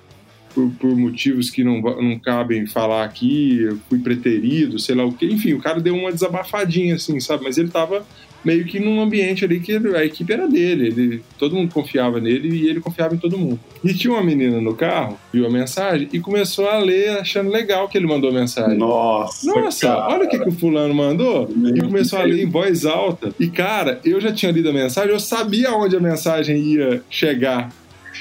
por, 0.58 0.72
por, 0.80 0.98
motivos 0.98 1.52
que 1.52 1.64
não, 1.64 1.80
não 1.80 2.18
cabem 2.18 2.66
falar 2.66 3.04
aqui, 3.04 3.62
eu 3.62 3.78
fui 3.88 4.00
preterido, 4.00 4.80
sei 4.80 4.96
lá 4.96 5.06
o 5.06 5.14
quê. 5.14 5.28
Enfim, 5.28 5.54
o 5.54 5.62
cara 5.62 5.80
deu 5.80 5.96
uma 5.96 6.12
desabafadinha, 6.12 6.96
assim, 6.96 7.20
sabe? 7.20 7.44
Mas 7.44 7.60
ele 7.60 7.70
tava 7.70 8.04
meio 8.44 8.66
que 8.66 8.80
num 8.80 9.00
ambiente 9.00 9.46
ali 9.46 9.60
que 9.60 9.76
a 9.96 10.04
equipe 10.04 10.34
era 10.34 10.48
dele, 10.48 10.88
ele, 10.88 11.24
todo 11.38 11.56
mundo 11.56 11.72
confiava 11.72 12.20
nele 12.20 12.50
e 12.50 12.68
ele 12.68 12.80
confiava 12.80 13.14
em 13.14 13.18
todo 13.20 13.38
mundo. 13.38 13.60
E 13.84 13.94
tinha 13.94 14.12
uma 14.12 14.24
menina 14.24 14.60
no 14.60 14.74
carro, 14.74 15.20
viu 15.32 15.46
a 15.46 15.50
mensagem 15.50 16.08
e 16.12 16.20
começou 16.20 16.68
a 16.68 16.80
ler 16.80 17.20
achando 17.20 17.52
legal 17.52 17.88
que 17.88 17.98
ele 17.98 18.08
mandou 18.08 18.32
a 18.32 18.34
mensagem. 18.34 18.78
Nossa! 18.78 19.46
Nossa, 19.46 19.88
cara. 19.88 20.08
olha 20.08 20.26
o 20.26 20.30
que, 20.30 20.40
que 20.40 20.50
o 20.50 20.52
fulano 20.52 20.94
mandou. 20.94 21.48
E 21.76 21.82
começou 21.82 22.18
a 22.18 22.24
ler 22.24 22.42
em 22.42 22.50
voz 22.50 22.84
alta. 22.86 23.32
E 23.40 23.48
cara, 23.48 24.00
eu 24.04 24.20
já 24.20 24.32
tinha 24.32 24.52
lido 24.52 24.70
a 24.70 24.74
mensagem, 24.74 25.12
eu 25.12 25.20
sabia 25.20 25.72
onde 25.74 25.96
a 25.96 26.00
mensagem 26.00 26.58
ia 26.58 27.04
chegar. 27.10 27.70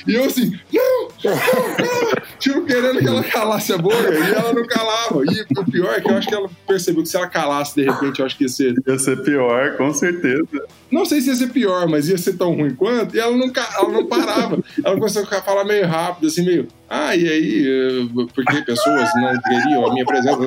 E 0.06 0.14
eu 0.14 0.24
assim, 0.24 0.58
não, 0.72 1.08
não, 1.24 1.34
não. 1.34 2.26
Tipo, 2.38 2.62
querendo 2.64 2.98
que 2.98 3.08
ela 3.08 3.22
calasse 3.24 3.72
a 3.72 3.78
boca 3.78 4.12
e 4.12 4.34
ela 4.34 4.52
não 4.52 4.66
calava. 4.66 5.22
E 5.24 5.46
o 5.58 5.64
pior 5.64 5.94
é 5.94 6.00
que 6.00 6.10
eu 6.10 6.16
acho 6.16 6.28
que 6.28 6.34
ela 6.34 6.50
percebeu 6.66 7.02
que 7.02 7.08
se 7.08 7.16
ela 7.16 7.28
calasse 7.28 7.74
de 7.76 7.84
repente, 7.84 8.20
eu 8.20 8.26
acho 8.26 8.36
que 8.36 8.44
ia 8.44 8.48
ser. 8.48 8.74
Ia 8.86 8.98
ser 8.98 9.22
pior, 9.22 9.76
com 9.76 9.92
certeza. 9.94 10.46
Não 10.90 11.04
sei 11.04 11.20
se 11.20 11.28
ia 11.28 11.34
ser 11.34 11.48
pior, 11.48 11.88
mas 11.88 12.08
ia 12.08 12.18
ser 12.18 12.34
tão 12.34 12.54
ruim 12.54 12.74
quanto. 12.74 13.16
E 13.16 13.20
ela 13.20 13.36
não, 13.36 13.50
ela 13.76 13.88
não 13.88 14.06
parava. 14.06 14.58
Ela 14.84 14.94
começou 14.94 15.22
a 15.22 15.42
falar 15.42 15.64
meio 15.64 15.86
rápido, 15.86 16.28
assim, 16.28 16.44
meio. 16.44 16.68
Ah, 16.88 17.16
e 17.16 17.28
aí? 17.28 17.66
Eh, 17.66 18.06
porque 18.32 18.62
pessoas 18.62 19.10
não 19.16 19.40
queriam 19.40 19.86
a 19.86 19.92
minha 19.92 20.04
presença. 20.04 20.38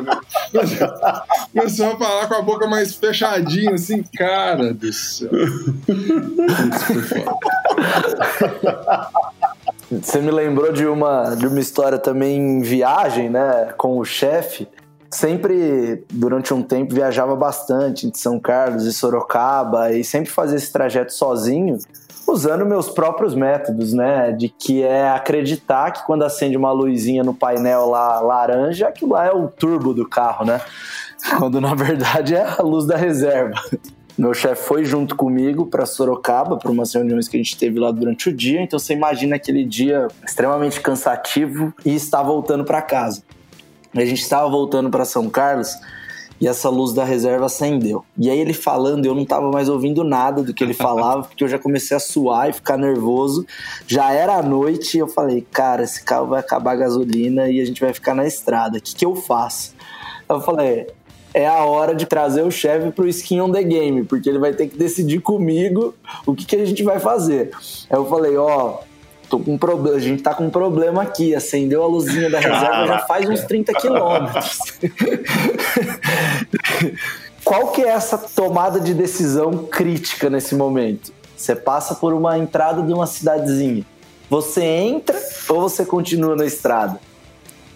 Começou 1.54 1.92
a 1.92 1.98
falar 1.98 2.28
com 2.28 2.36
a 2.36 2.42
boca 2.42 2.66
mais 2.68 2.94
fechadinha, 2.94 3.74
assim, 3.74 4.02
cara 4.16 4.74
do 4.74 4.94
céu. 4.94 5.30
Isso 6.76 6.86
foi 6.86 7.02
foda. 7.02 7.36
Você 9.92 10.20
me 10.20 10.30
lembrou 10.30 10.72
de 10.72 10.86
uma, 10.86 11.36
de 11.36 11.48
uma 11.48 11.60
história 11.60 11.98
também 11.98 12.38
em 12.38 12.62
viagem, 12.62 13.30
né, 13.30 13.74
com 13.76 13.98
o 13.98 14.06
chefe. 14.06 14.68
Sempre, 15.12 16.06
durante 16.12 16.54
um 16.54 16.62
tempo, 16.62 16.94
viajava 16.94 17.36
bastante 17.36 18.12
de 18.12 18.20
São 18.20 18.40
Carlos 18.40 18.86
e 18.86 18.94
Sorocaba 18.94 19.92
e 19.92 20.04
sempre 20.04 20.30
fazia 20.30 20.58
esse 20.58 20.72
trajeto 20.72 21.12
sozinho, 21.12 21.80
usando 22.28 22.64
meus 22.64 22.88
próprios 22.88 23.34
métodos, 23.34 23.92
né? 23.92 24.32
De 24.32 24.50
que 24.50 24.84
é 24.84 25.10
acreditar 25.10 25.90
que 25.92 26.06
quando 26.06 26.24
acende 26.24 26.56
uma 26.56 26.72
luzinha 26.72 27.24
no 27.24 27.34
painel 27.34 27.90
lá 27.90 28.20
laranja, 28.20 28.90
aquilo 28.90 29.14
lá 29.14 29.26
é 29.26 29.32
o 29.32 29.48
turbo 29.48 29.96
do 29.96 30.08
carro, 30.08 30.46
né? 30.46 30.62
Quando 31.40 31.60
na 31.60 31.74
verdade 31.74 32.36
é 32.36 32.46
a 32.46 32.62
luz 32.62 32.86
da 32.86 32.96
reserva. 32.96 33.60
Meu 34.20 34.34
chefe 34.34 34.64
foi 34.64 34.84
junto 34.84 35.16
comigo 35.16 35.68
para 35.68 35.86
Sorocaba, 35.86 36.58
para 36.58 36.70
umas 36.70 36.94
reuniões 36.94 37.30
que 37.30 37.38
a 37.38 37.40
gente 37.40 37.58
teve 37.58 37.80
lá 37.80 37.90
durante 37.90 38.28
o 38.28 38.34
dia. 38.36 38.62
Então 38.62 38.78
você 38.78 38.92
imagina 38.92 39.38
aquele 39.38 39.64
dia 39.64 40.10
extremamente 40.28 40.82
cansativo 40.82 41.74
e 41.86 41.96
está 41.96 42.22
voltando 42.22 42.66
para 42.66 42.82
casa. 42.82 43.24
A 43.96 44.04
gente 44.04 44.22
estava 44.22 44.50
voltando 44.50 44.90
para 44.90 45.06
São 45.06 45.30
Carlos 45.30 45.74
e 46.38 46.50
essa 46.50 46.68
luz 46.68 46.92
da 46.92 47.06
reserva 47.06 47.46
acendeu. 47.46 48.04
E 48.18 48.30
aí 48.30 48.38
ele 48.38 48.52
falando, 48.52 49.06
eu 49.06 49.16
não 49.16 49.24
tava 49.24 49.50
mais 49.50 49.70
ouvindo 49.70 50.04
nada 50.04 50.44
do 50.44 50.54
que 50.54 50.66
ele 50.66 50.74
falava, 50.74 51.24
porque 51.30 51.46
eu 51.46 51.48
já 51.48 51.58
comecei 51.58 51.96
a 51.96 52.00
suar 52.02 52.50
e 52.50 52.54
ficar 52.54 52.76
nervoso. 52.76 53.48
Já 53.88 54.12
era 54.12 54.36
a 54.36 54.44
noite 54.44 54.98
e 54.98 55.00
eu 55.00 55.08
falei, 55.08 55.48
cara, 55.50 55.84
esse 55.84 56.04
carro 56.04 56.28
vai 56.28 56.42
acabar 56.42 56.74
a 56.74 56.76
gasolina 56.76 57.48
e 57.48 57.62
a 57.62 57.66
gente 57.66 57.80
vai 57.80 57.94
ficar 57.94 58.14
na 58.14 58.28
estrada. 58.28 58.80
O 58.80 58.82
que, 58.82 58.94
que 58.94 59.06
eu 59.06 59.16
faço? 59.16 59.74
Eu 60.28 60.42
falei, 60.42 60.88
é 61.34 61.48
a 61.48 61.64
hora 61.64 61.96
de 61.96 62.06
trazer 62.06 62.44
o 62.44 62.52
chefe 62.52 62.92
pro 62.92 63.08
skin 63.08 63.42
on 63.42 63.52
the 63.52 63.64
game, 63.64 64.04
porque 64.04 64.30
ele 64.30 64.40
vai 64.40 64.54
ter 64.54 64.68
que 64.68 64.78
decidir 64.78 65.22
comigo 65.22 65.96
o 66.26 66.34
que, 66.34 66.46
que 66.46 66.56
a 66.56 66.66
gente 66.66 66.84
vai 66.84 67.00
fazer. 67.00 67.52
Aí 67.90 67.98
eu 67.98 68.06
falei, 68.06 68.38
ó, 68.38 68.80
tô 69.30 69.40
com 69.40 69.54
um 69.54 69.58
problema, 69.58 69.98
a 69.98 70.02
gente 70.02 70.24
tá 70.24 70.34
com 70.34 70.46
um 70.46 70.50
problema 70.50 71.04
aqui, 71.04 71.36
acendeu 71.36 71.84
a 71.84 71.88
luzinha 71.88 72.30
da 72.30 72.40
reserva 72.40 72.88
já 72.88 73.00
faz 73.00 73.30
uns 73.30 73.44
30 73.44 73.74
quilômetros. 73.74 74.60
Qual 77.46 77.68
que 77.68 77.82
é 77.82 77.90
essa 77.90 78.18
tomada 78.18 78.80
de 78.80 78.94
decisão 78.94 79.66
crítica 79.66 80.30
nesse 80.30 80.56
momento? 80.56 81.14
Você 81.36 81.56
passa 81.56 81.96
por 81.96 82.14
uma 82.14 82.38
entrada 82.38 82.82
de 82.82 82.94
uma 82.94 83.08
cidadezinha. 83.08 83.86
Você 84.30 84.64
entra 84.64 85.18
ou 85.48 85.62
você 85.62 85.86
continua 85.86 86.36
na 86.36 86.46
estrada? 86.46 87.00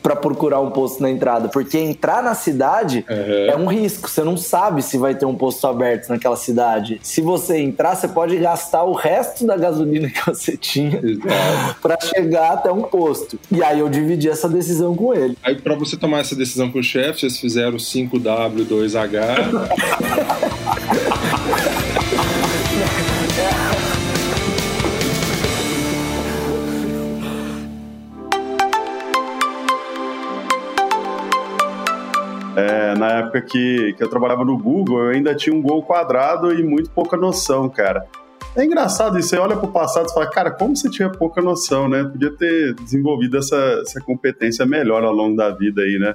Para 0.03 0.17
procurar 0.17 0.59
um 0.59 0.69
posto 0.69 1.01
na 1.01 1.09
entrada, 1.09 1.47
porque 1.47 1.77
entrar 1.77 2.21
na 2.21 2.35
cidade 2.35 3.05
uhum. 3.09 3.49
é 3.49 3.55
um 3.55 3.67
risco. 3.67 4.09
Você 4.09 4.21
não 4.21 4.35
sabe 4.35 4.81
se 4.81 4.97
vai 4.97 5.15
ter 5.15 5.25
um 5.25 5.33
posto 5.33 5.65
aberto 5.65 6.09
naquela 6.09 6.35
cidade. 6.35 6.99
Se 7.01 7.21
você 7.21 7.59
entrar, 7.59 7.95
você 7.95 8.09
pode 8.09 8.35
gastar 8.37 8.83
o 8.83 8.91
resto 8.91 9.47
da 9.47 9.55
gasolina 9.55 10.09
que 10.11 10.25
você 10.25 10.57
tinha 10.57 11.01
para 11.81 11.97
chegar 12.01 12.51
até 12.51 12.69
um 12.69 12.81
posto. 12.81 13.39
E 13.49 13.63
aí 13.63 13.79
eu 13.79 13.87
dividi 13.87 14.27
essa 14.27 14.49
decisão 14.49 14.93
com 14.93 15.13
ele. 15.13 15.37
Aí 15.41 15.55
para 15.55 15.75
você 15.75 15.95
tomar 15.95 16.19
essa 16.19 16.35
decisão 16.35 16.69
com 16.69 16.79
o 16.79 16.83
chefe, 16.83 17.21
vocês 17.21 17.37
fizeram 17.37 17.77
5W2H. 17.77 20.53
É, 32.55 32.95
na 32.95 33.19
época 33.19 33.41
que, 33.41 33.93
que 33.93 34.03
eu 34.03 34.09
trabalhava 34.09 34.45
no 34.45 34.57
Google, 34.57 35.05
eu 35.05 35.09
ainda 35.09 35.33
tinha 35.35 35.55
um 35.55 35.61
gol 35.61 35.81
quadrado 35.83 36.53
e 36.53 36.63
muito 36.63 36.89
pouca 36.89 37.17
noção, 37.17 37.69
cara. 37.69 38.05
É 38.55 38.63
engraçado 38.63 39.17
isso, 39.17 39.29
você 39.29 39.37
olha 39.37 39.57
pro 39.57 39.69
passado 39.69 40.07
e 40.07 40.13
fala, 40.13 40.29
cara, 40.29 40.51
como 40.51 40.75
você 40.75 40.87
tinha 40.87 41.09
pouca 41.09 41.41
noção, 41.41 41.89
né? 41.89 42.03
Podia 42.03 42.31
ter 42.31 42.75
desenvolvido 42.75 43.37
essa, 43.37 43.81
essa 43.81 43.99
competência 43.99 44.63
melhor 44.63 45.03
ao 45.03 45.11
longo 45.11 45.35
da 45.35 45.49
vida 45.49 45.81
aí, 45.81 45.97
né? 45.97 46.13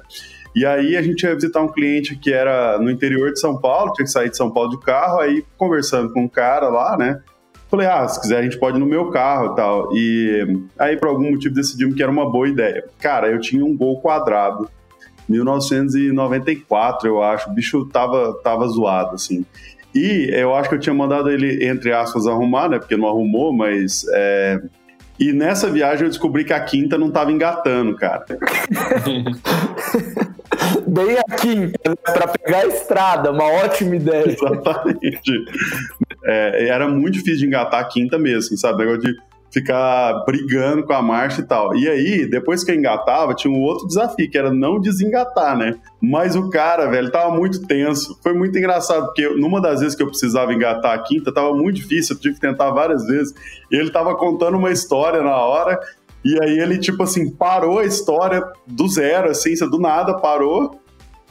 E 0.55 0.65
aí 0.65 0.95
a 0.95 1.01
gente 1.01 1.23
ia 1.23 1.35
visitar 1.35 1.61
um 1.61 1.67
cliente 1.67 2.15
que 2.15 2.31
era 2.31 2.79
no 2.79 2.89
interior 2.89 3.33
de 3.33 3.39
São 3.39 3.59
Paulo, 3.59 3.91
tinha 3.91 4.05
que 4.05 4.11
sair 4.11 4.29
de 4.29 4.37
São 4.37 4.49
Paulo 4.49 4.69
de 4.69 4.79
carro, 4.79 5.19
aí 5.19 5.43
conversando 5.57 6.13
com 6.13 6.21
um 6.21 6.29
cara 6.29 6.69
lá, 6.69 6.97
né? 6.97 7.19
Falei, 7.69 7.87
ah, 7.87 8.07
se 8.07 8.19
quiser 8.19 8.39
a 8.39 8.41
gente 8.41 8.57
pode 8.57 8.77
ir 8.77 8.79
no 8.79 8.85
meu 8.85 9.09
carro 9.11 9.51
e 9.51 9.55
tal. 9.55 9.89
E 9.93 10.59
aí, 10.79 10.97
por 10.97 11.09
algum 11.09 11.29
motivo, 11.29 11.53
decidimos 11.53 11.93
que 11.93 12.01
era 12.01 12.11
uma 12.11 12.27
boa 12.29 12.47
ideia. 12.47 12.85
Cara, 12.99 13.29
eu 13.29 13.39
tinha 13.39 13.63
um 13.63 13.75
gol 13.77 14.01
quadrado 14.01 14.67
1994, 15.29 17.07
eu 17.07 17.21
acho. 17.21 17.49
O 17.49 17.53
bicho 17.53 17.85
tava, 17.85 18.33
tava 18.43 18.67
zoado, 18.67 19.15
assim. 19.15 19.45
E 19.93 20.29
eu 20.31 20.53
acho 20.55 20.69
que 20.69 20.75
eu 20.75 20.79
tinha 20.79 20.93
mandado 20.93 21.29
ele, 21.29 21.65
entre 21.65 21.91
aspas, 21.93 22.27
arrumar, 22.27 22.69
né? 22.69 22.79
Porque 22.79 22.97
não 22.97 23.07
arrumou, 23.07 23.53
mas. 23.53 24.05
É... 24.13 24.59
E 25.19 25.33
nessa 25.33 25.69
viagem 25.69 26.05
eu 26.05 26.09
descobri 26.09 26.45
que 26.45 26.53
a 26.53 26.59
quinta 26.61 26.97
não 26.97 27.11
tava 27.11 27.31
engatando, 27.31 27.95
cara. 27.95 28.25
Bem 30.87 31.17
a 31.17 31.23
quinta, 31.35 31.89
né? 31.89 31.95
para 32.03 32.27
pegar 32.27 32.59
a 32.59 32.67
estrada, 32.67 33.31
uma 33.31 33.45
ótima 33.45 33.95
ideia. 33.97 34.29
Exatamente. 34.31 35.45
É, 36.23 36.69
era 36.69 36.87
muito 36.87 37.15
difícil 37.15 37.39
de 37.39 37.47
engatar 37.47 37.81
a 37.81 37.83
quinta 37.85 38.17
mesmo, 38.17 38.57
sabe? 38.57 38.85
Negócio 38.85 39.01
de 39.01 39.28
ficar 39.51 40.23
brigando 40.25 40.83
com 40.83 40.93
a 40.93 41.01
marcha 41.01 41.41
e 41.41 41.43
tal. 41.43 41.75
E 41.75 41.87
aí, 41.87 42.29
depois 42.29 42.63
que 42.63 42.71
eu 42.71 42.75
engatava, 42.75 43.33
tinha 43.33 43.53
um 43.53 43.61
outro 43.61 43.87
desafio, 43.87 44.29
que 44.29 44.37
era 44.37 44.53
não 44.53 44.79
desengatar, 44.79 45.57
né? 45.57 45.75
Mas 46.01 46.35
o 46.35 46.49
cara, 46.49 46.87
velho, 46.87 47.11
tava 47.11 47.35
muito 47.35 47.65
tenso. 47.65 48.17
Foi 48.21 48.33
muito 48.33 48.57
engraçado, 48.57 49.07
porque 49.07 49.27
numa 49.29 49.59
das 49.61 49.79
vezes 49.79 49.95
que 49.95 50.03
eu 50.03 50.07
precisava 50.07 50.53
engatar 50.53 50.93
a 50.93 50.99
quinta, 50.99 51.33
tava 51.33 51.53
muito 51.53 51.77
difícil, 51.77 52.15
eu 52.15 52.21
tive 52.21 52.35
que 52.35 52.41
tentar 52.41 52.69
várias 52.71 53.05
vezes. 53.05 53.33
E 53.71 53.75
ele 53.75 53.91
tava 53.91 54.15
contando 54.15 54.57
uma 54.57 54.71
história 54.71 55.21
na 55.21 55.35
hora, 55.35 55.79
e 56.23 56.37
aí 56.43 56.59
ele, 56.59 56.77
tipo 56.77 57.01
assim, 57.03 57.29
parou 57.29 57.79
a 57.79 57.85
história 57.85 58.43
do 58.67 58.87
zero, 58.87 59.29
assim, 59.29 59.53
do 59.69 59.79
nada 59.79 60.17
parou, 60.17 60.79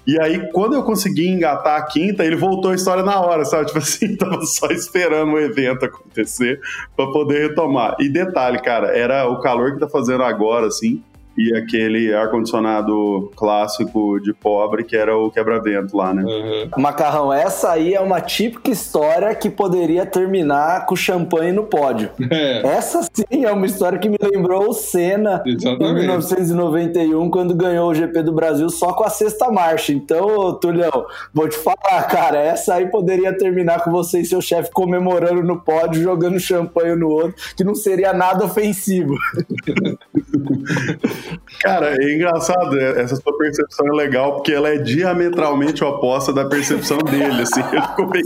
e 0.08 0.18
aí, 0.18 0.50
quando 0.52 0.72
eu 0.72 0.82
consegui 0.82 1.28
engatar 1.28 1.76
a 1.76 1.82
quinta, 1.82 2.24
ele 2.24 2.34
voltou 2.34 2.70
a 2.70 2.74
história 2.74 3.02
na 3.02 3.20
hora, 3.20 3.44
sabe? 3.44 3.66
Tipo 3.66 3.78
assim, 3.78 4.16
tava 4.16 4.40
só 4.46 4.68
esperando 4.68 5.32
o 5.32 5.38
evento 5.38 5.84
acontecer 5.84 6.58
para 6.96 7.12
poder 7.12 7.50
retomar. 7.50 7.94
E 8.00 8.08
detalhe, 8.08 8.58
cara, 8.58 8.96
era 8.96 9.28
o 9.28 9.38
calor 9.40 9.74
que 9.74 9.80
tá 9.80 9.86
fazendo 9.86 10.22
agora, 10.22 10.68
assim 10.68 11.04
e 11.38 11.56
aquele 11.56 12.12
ar-condicionado 12.12 13.30
clássico 13.36 14.18
de 14.20 14.34
pobre 14.34 14.82
que 14.82 14.96
era 14.96 15.16
o 15.16 15.30
quebra-vento 15.30 15.96
lá, 15.96 16.12
né? 16.12 16.24
Uhum. 16.24 16.82
Macarrão, 16.82 17.32
essa 17.32 17.70
aí 17.70 17.94
é 17.94 18.00
uma 18.00 18.20
típica 18.20 18.72
história 18.72 19.32
que 19.36 19.48
poderia 19.48 20.04
terminar 20.04 20.84
com 20.84 20.96
champanhe 20.96 21.52
no 21.52 21.62
pódio. 21.62 22.10
É. 22.28 22.66
Essa 22.66 23.02
sim 23.02 23.44
é 23.44 23.52
uma 23.52 23.66
história 23.66 24.00
que 24.00 24.08
me 24.08 24.18
lembrou 24.20 24.68
o 24.68 24.72
Senna 24.72 25.40
Exatamente. 25.46 25.90
em 25.90 25.94
1991, 25.94 27.30
quando 27.30 27.54
ganhou 27.54 27.88
o 27.88 27.94
GP 27.94 28.20
do 28.24 28.32
Brasil 28.32 28.68
só 28.68 28.92
com 28.92 29.04
a 29.04 29.10
sexta 29.10 29.48
marcha. 29.48 29.92
Então, 29.92 30.52
Tulhão, 30.54 31.06
vou 31.32 31.48
te 31.48 31.56
falar, 31.56 32.02
cara, 32.08 32.40
essa 32.40 32.74
aí 32.74 32.88
poderia 32.88 33.32
terminar 33.32 33.84
com 33.84 33.92
você 33.92 34.20
e 34.20 34.24
seu 34.24 34.40
chefe 34.40 34.72
comemorando 34.72 35.44
no 35.44 35.60
pódio, 35.60 36.02
jogando 36.02 36.40
champanhe 36.40 36.96
no 36.96 37.08
outro, 37.08 37.36
que 37.56 37.62
não 37.62 37.76
seria 37.76 38.12
nada 38.12 38.44
ofensivo. 38.44 39.14
Cara, 41.60 41.96
é 42.00 42.14
engraçado, 42.14 42.78
é, 42.78 43.02
essa 43.02 43.16
sua 43.16 43.36
percepção 43.36 43.86
é 43.88 43.92
legal, 43.92 44.36
porque 44.36 44.52
ela 44.52 44.68
é 44.68 44.78
diametralmente 44.78 45.84
oposta 45.84 46.32
da 46.32 46.46
percepção 46.46 46.98
dele, 46.98 47.42
assim, 47.42 47.60
ele 47.72 47.82
ficou 47.82 48.08
bem 48.08 48.22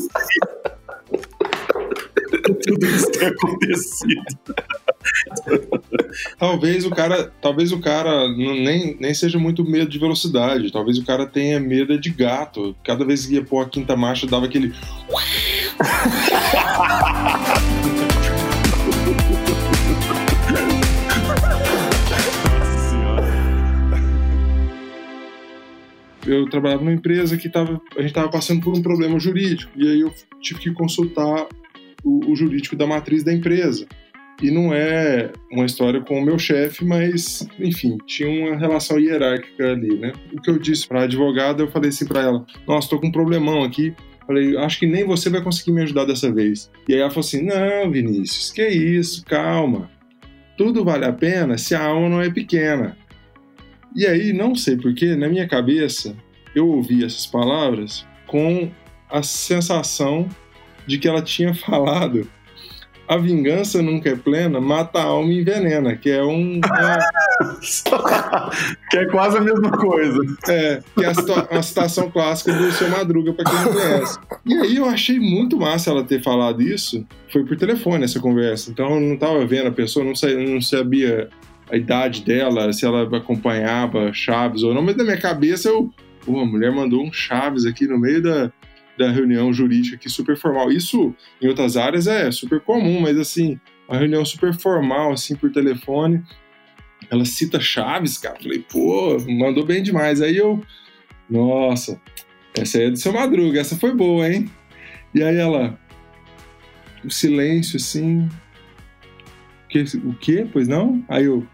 tudo 2.42 2.86
isso 2.86 3.10
tem 3.12 3.28
acontecido. 3.28 4.24
talvez 6.38 6.84
o 6.84 6.90
cara, 6.90 7.32
talvez 7.40 7.72
o 7.72 7.80
cara 7.80 8.28
nem, 8.28 8.96
nem 8.98 9.14
seja 9.14 9.38
muito 9.38 9.64
medo 9.64 9.90
de 9.90 9.98
velocidade, 9.98 10.72
talvez 10.72 10.98
o 10.98 11.04
cara 11.04 11.26
tenha 11.26 11.60
medo 11.60 11.98
de 11.98 12.10
gato. 12.10 12.74
Cada 12.84 13.04
vez 13.04 13.26
que 13.26 13.34
ia 13.34 13.44
pôr 13.44 13.60
a 13.60 13.68
quinta 13.68 13.96
marcha 13.96 14.26
dava 14.26 14.46
aquele 14.46 14.72
eu 26.26 26.48
trabalhava 26.48 26.82
numa 26.82 26.94
empresa 26.94 27.36
que 27.36 27.48
tava, 27.48 27.80
a 27.96 28.00
gente 28.00 28.10
estava 28.10 28.28
passando 28.28 28.60
por 28.60 28.76
um 28.76 28.82
problema 28.82 29.18
jurídico 29.18 29.72
e 29.76 29.88
aí 29.88 30.00
eu 30.00 30.12
tive 30.40 30.60
que 30.60 30.72
consultar 30.72 31.46
o, 32.04 32.30
o, 32.30 32.36
jurídico 32.36 32.76
da 32.76 32.86
matriz 32.86 33.22
da 33.22 33.32
empresa. 33.32 33.86
E 34.40 34.50
não 34.50 34.74
é 34.74 35.30
uma 35.52 35.64
história 35.64 36.00
com 36.00 36.18
o 36.18 36.24
meu 36.24 36.38
chefe, 36.38 36.84
mas, 36.84 37.46
enfim, 37.60 37.96
tinha 38.06 38.28
uma 38.28 38.56
relação 38.56 38.98
hierárquica 38.98 39.70
ali, 39.70 39.96
né? 39.96 40.12
O 40.32 40.40
que 40.40 40.50
eu 40.50 40.58
disse 40.58 40.88
para 40.88 41.02
a 41.02 41.04
advogada, 41.04 41.62
eu 41.62 41.70
falei 41.70 41.90
assim 41.90 42.06
para 42.06 42.22
ela: 42.22 42.44
Nossa, 42.66 42.88
tô 42.88 42.98
com 42.98 43.06
um 43.06 43.12
problemão 43.12 43.62
aqui. 43.62 43.94
Falei, 44.26 44.56
acho 44.56 44.80
que 44.80 44.86
nem 44.86 45.04
você 45.04 45.30
vai 45.30 45.42
conseguir 45.42 45.72
me 45.72 45.82
ajudar 45.82 46.06
dessa 46.06 46.32
vez. 46.32 46.70
E 46.88 46.94
aí 46.94 47.00
ela 47.00 47.10
falou 47.10 47.20
assim: 47.20 47.42
Não, 47.42 47.90
Vinícius, 47.90 48.50
que 48.50 48.66
isso, 48.66 49.24
calma. 49.26 49.88
Tudo 50.56 50.84
vale 50.84 51.04
a 51.04 51.12
pena 51.12 51.56
se 51.56 51.74
a 51.74 51.84
alma 51.84 52.08
não 52.08 52.20
é 52.20 52.30
pequena. 52.30 52.96
E 53.94 54.06
aí, 54.06 54.32
não 54.32 54.54
sei 54.54 54.76
porquê, 54.76 55.14
na 55.14 55.28
minha 55.28 55.46
cabeça, 55.46 56.16
eu 56.54 56.68
ouvi 56.68 57.04
essas 57.04 57.26
palavras 57.26 58.06
com 58.26 58.70
a 59.10 59.22
sensação 59.22 60.28
de 60.86 60.98
que 60.98 61.08
ela 61.08 61.22
tinha 61.22 61.54
falado 61.54 62.26
a 63.12 63.16
vingança 63.18 63.82
nunca 63.82 64.10
é 64.10 64.16
plena, 64.16 64.60
mata 64.60 65.00
a 65.00 65.04
alma 65.04 65.32
e 65.32 65.40
envenena, 65.40 65.96
que 65.96 66.10
é 66.10 66.22
um. 66.22 66.60
que 68.90 68.96
é 68.96 69.06
quase 69.06 69.36
a 69.36 69.40
mesma 69.40 69.72
coisa. 69.72 70.18
É, 70.48 70.80
que 70.96 71.04
é 71.04 71.12
a, 71.50 71.62
citação 71.62 72.08
clássica 72.10 72.52
do 72.54 72.72
seu 72.72 72.88
Madruga, 72.88 73.34
para 73.34 73.44
quem 73.44 73.60
não 73.60 73.72
conhece. 73.72 74.18
E 74.46 74.54
aí 74.54 74.76
eu 74.76 74.86
achei 74.86 75.18
muito 75.18 75.58
massa 75.58 75.90
ela 75.90 76.04
ter 76.04 76.22
falado 76.22 76.62
isso. 76.62 77.04
Foi 77.30 77.44
por 77.44 77.56
telefone 77.56 78.04
essa 78.04 78.20
conversa. 78.20 78.70
Então 78.70 78.94
eu 78.94 79.00
não 79.00 79.14
estava 79.14 79.44
vendo 79.44 79.66
a 79.68 79.72
pessoa, 79.72 80.04
não 80.04 80.14
sabia 80.62 81.28
a 81.72 81.76
idade 81.76 82.22
dela, 82.22 82.70
se 82.70 82.84
ela 82.84 83.04
acompanhava 83.16 84.12
Chaves 84.12 84.62
ou 84.62 84.74
não, 84.74 84.82
mas 84.82 84.94
na 84.94 85.04
minha 85.04 85.18
cabeça 85.18 85.70
eu. 85.70 85.90
Pô, 86.24 86.38
a 86.38 86.46
mulher 86.46 86.70
mandou 86.70 87.02
um 87.02 87.12
Chaves 87.12 87.64
aqui 87.64 87.86
no 87.86 87.98
meio 87.98 88.22
da, 88.22 88.52
da 88.98 89.10
reunião 89.10 89.52
jurídica 89.52 89.96
aqui, 89.96 90.08
super 90.10 90.36
formal. 90.36 90.70
Isso 90.70 91.14
em 91.40 91.48
outras 91.48 91.76
áreas 91.76 92.06
é 92.06 92.30
super 92.30 92.60
comum, 92.60 93.00
mas 93.00 93.18
assim, 93.18 93.58
uma 93.88 93.98
reunião 93.98 94.22
super 94.24 94.52
formal, 94.52 95.12
assim, 95.12 95.34
por 95.34 95.50
telefone. 95.50 96.22
Ela 97.10 97.24
cita 97.24 97.58
Chaves, 97.58 98.18
cara. 98.18 98.38
Falei, 98.40 98.64
pô, 98.70 99.16
mandou 99.26 99.64
bem 99.64 99.82
demais. 99.82 100.20
Aí 100.20 100.36
eu, 100.36 100.62
nossa, 101.28 101.98
essa 102.54 102.78
aí 102.78 102.84
é 102.84 102.90
do 102.90 102.98
seu 102.98 103.12
Madruga, 103.12 103.58
essa 103.58 103.76
foi 103.76 103.94
boa, 103.94 104.28
hein? 104.28 104.48
E 105.14 105.22
aí 105.22 105.36
ela, 105.36 105.78
o 107.02 107.10
silêncio 107.10 107.76
assim. 107.76 108.28
Que, 109.70 109.82
o 110.04 110.14
quê? 110.14 110.46
Pois 110.52 110.68
não? 110.68 111.02
Aí 111.08 111.24
eu, 111.24 111.46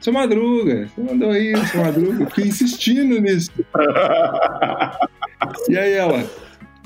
seu 0.00 0.12
Madruga, 0.12 0.88
você 0.88 1.00
mandou 1.00 1.30
aí, 1.30 1.54
seu 1.66 1.82
Madruga. 1.82 2.26
Fiquei 2.26 2.46
insistindo 2.46 3.20
nisso. 3.20 3.50
e 5.68 5.76
aí 5.76 5.92
ela, 5.92 6.24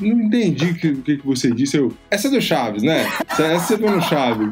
não 0.00 0.22
entendi 0.22 0.70
o 0.70 0.74
que, 0.74 0.94
que, 0.96 1.16
que, 1.18 1.26
você 1.26 1.50
disse. 1.50 1.76
Eu, 1.76 1.92
essa 2.10 2.28
é 2.28 2.30
do 2.30 2.40
Chaves, 2.40 2.82
né? 2.82 3.06
Essa 3.28 3.58
você 3.58 3.78
foi 3.78 3.90
no 3.90 4.02
Chaves. 4.02 4.50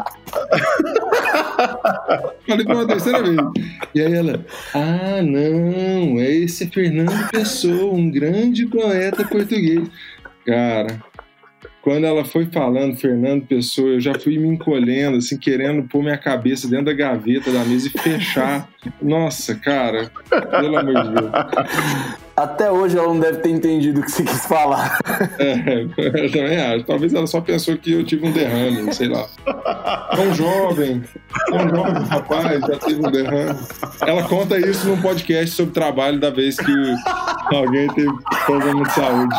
Falei 2.47 2.65
pela 2.65 2.87
terceira 2.87 3.23
vez. 3.23 3.37
E 3.95 4.01
aí 4.01 4.15
ela, 4.15 4.45
ah, 4.75 5.23
não, 5.23 6.21
esse 6.21 6.65
é 6.65 6.67
Fernando 6.69 7.31
Pessoa, 7.31 7.93
um 7.93 8.11
grande 8.11 8.67
poeta 8.67 9.25
português. 9.25 9.89
Cara, 10.47 11.03
quando 11.83 12.05
ela 12.05 12.25
foi 12.25 12.47
falando 12.47 12.97
Fernando 12.97 13.45
Pessoa, 13.45 13.91
eu 13.91 14.01
já 14.01 14.15
fui 14.15 14.39
me 14.39 14.49
encolhendo, 14.49 15.19
assim, 15.19 15.37
querendo 15.37 15.83
pôr 15.83 16.01
minha 16.03 16.17
cabeça 16.17 16.69
dentro 16.69 16.87
da 16.87 16.93
gaveta 16.93 17.51
da 17.51 17.65
mesa 17.65 17.89
e 17.89 17.91
fechar. 17.91 18.69
Nossa, 19.01 19.57
cara, 19.57 20.11
pelo 20.31 20.77
amor 20.79 21.03
de 21.03 21.09
Deus. 21.11 21.33
Até 22.37 22.71
hoje 22.71 22.97
ela 22.97 23.09
não 23.09 23.21
deve 23.21 23.39
ter 23.39 23.51
entendido 23.51 24.01
o 24.01 24.03
que 24.05 24.11
você 24.11 24.23
quis 24.23 24.47
falar. 24.47 24.99
É, 25.39 25.83
eu 25.83 26.33
também 26.33 26.57
acho. 26.57 26.85
Talvez 26.85 27.13
ela 27.13 27.27
só 27.27 27.41
pensou 27.41 27.77
que 27.77 27.93
eu 27.93 28.05
tive 28.05 28.27
um 28.27 28.33
derrame, 28.33 28.93
sei 28.95 29.09
lá. 29.09 29.27
Tão 30.15 30.35
jovem, 30.35 31.03
tão 31.49 31.69
jovem 31.69 32.03
rapaz, 32.05 32.61
já 32.61 32.79
teve 32.79 33.07
um 33.07 33.11
derrame. 33.11 33.59
Ela 34.01 34.23
conta 34.25 34.59
isso 34.59 34.89
num 34.89 35.01
podcast 35.03 35.55
sobre 35.55 35.75
trabalho 35.75 36.19
da 36.19 36.31
vez 36.31 36.57
que 36.57 36.73
alguém 37.55 37.89
teve 37.89 38.11
problema 38.47 38.83
de 38.85 38.93
saúde. 38.93 39.37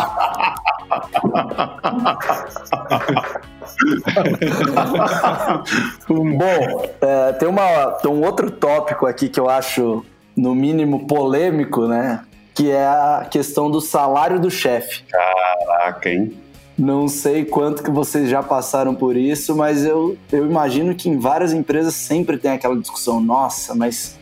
Bom, 6.08 6.86
é, 7.02 7.34
tem, 7.34 7.48
uma, 7.48 7.92
tem 8.02 8.12
um 8.12 8.24
outro 8.24 8.52
tópico 8.52 9.06
aqui 9.06 9.30
que 9.30 9.40
eu 9.40 9.50
acho, 9.50 10.06
no 10.36 10.54
mínimo, 10.54 11.08
polêmico, 11.08 11.88
né? 11.88 12.24
Que 12.54 12.70
é 12.72 12.86
a 12.86 13.28
questão 13.30 13.70
do 13.72 13.82
salário 13.82 14.40
do 14.40 14.52
chefe. 14.52 15.04
Caraca, 15.10 16.10
hein? 16.10 16.38
Não 16.78 17.08
sei 17.08 17.46
quanto 17.46 17.84
que 17.84 17.92
vocês 17.92 18.30
já 18.30 18.42
passaram 18.42 18.96
por 18.96 19.16
isso, 19.16 19.56
mas 19.56 19.86
eu, 19.86 20.18
eu 20.32 20.46
imagino 20.46 20.96
que 20.96 21.08
em 21.08 21.20
várias 21.20 21.54
empresas 21.54 21.94
sempre 21.94 22.38
tem 22.38 22.52
aquela 22.52 22.76
discussão. 22.76 23.20
Nossa, 23.20 23.76
mas 23.76 24.18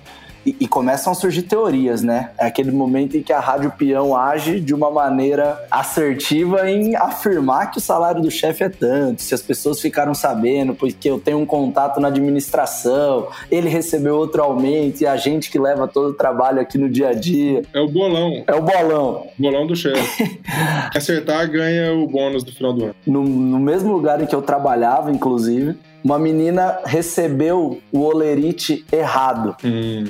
e, 0.45 0.55
e, 0.59 0.67
começam 0.67 1.11
a 1.11 1.15
surgir 1.15 1.43
teorias, 1.43 2.01
né? 2.01 2.31
É 2.37 2.45
aquele 2.45 2.71
momento 2.71 3.17
em 3.17 3.21
que 3.21 3.31
a 3.31 3.39
Rádio 3.39 3.71
Peão 3.71 4.15
age 4.15 4.59
de 4.59 4.73
uma 4.73 4.89
maneira 4.89 5.63
assertiva 5.69 6.69
em 6.69 6.95
afirmar 6.95 7.71
que 7.71 7.77
o 7.77 7.81
salário 7.81 8.21
do 8.21 8.31
chefe 8.31 8.63
é 8.63 8.69
tanto, 8.69 9.21
se 9.21 9.33
as 9.33 9.41
pessoas 9.41 9.79
ficaram 9.79 10.13
sabendo, 10.13 10.73
porque 10.73 11.09
eu 11.09 11.19
tenho 11.19 11.39
um 11.39 11.45
contato 11.45 11.99
na 11.99 12.07
administração, 12.07 13.27
ele 13.49 13.69
recebeu 13.69 14.15
outro 14.15 14.41
aumento 14.41 15.01
e 15.01 15.07
a 15.07 15.15
gente 15.17 15.49
que 15.51 15.59
leva 15.59 15.87
todo 15.87 16.11
o 16.11 16.13
trabalho 16.13 16.59
aqui 16.59 16.77
no 16.77 16.89
dia 16.89 17.09
a 17.09 17.13
dia. 17.13 17.61
É 17.73 17.79
o 17.79 17.87
bolão. 17.87 18.43
É 18.47 18.53
o 18.53 18.61
bolão. 18.61 19.27
Bolão 19.37 19.67
do 19.67 19.75
chefe. 19.75 20.41
Acertar 20.95 21.49
ganha 21.49 21.93
o 21.93 22.07
bônus 22.07 22.43
do 22.43 22.51
final 22.51 22.73
do 22.73 22.85
ano. 22.85 22.95
No, 23.05 23.23
no 23.23 23.59
mesmo 23.59 23.91
lugar 23.91 24.21
em 24.21 24.25
que 24.25 24.35
eu 24.35 24.41
trabalhava, 24.41 25.11
inclusive, 25.11 25.77
uma 26.03 26.17
menina 26.17 26.79
recebeu 26.85 27.79
o 27.91 27.99
olerite 27.99 28.85
errado. 28.91 29.55
Hum, 29.63 30.05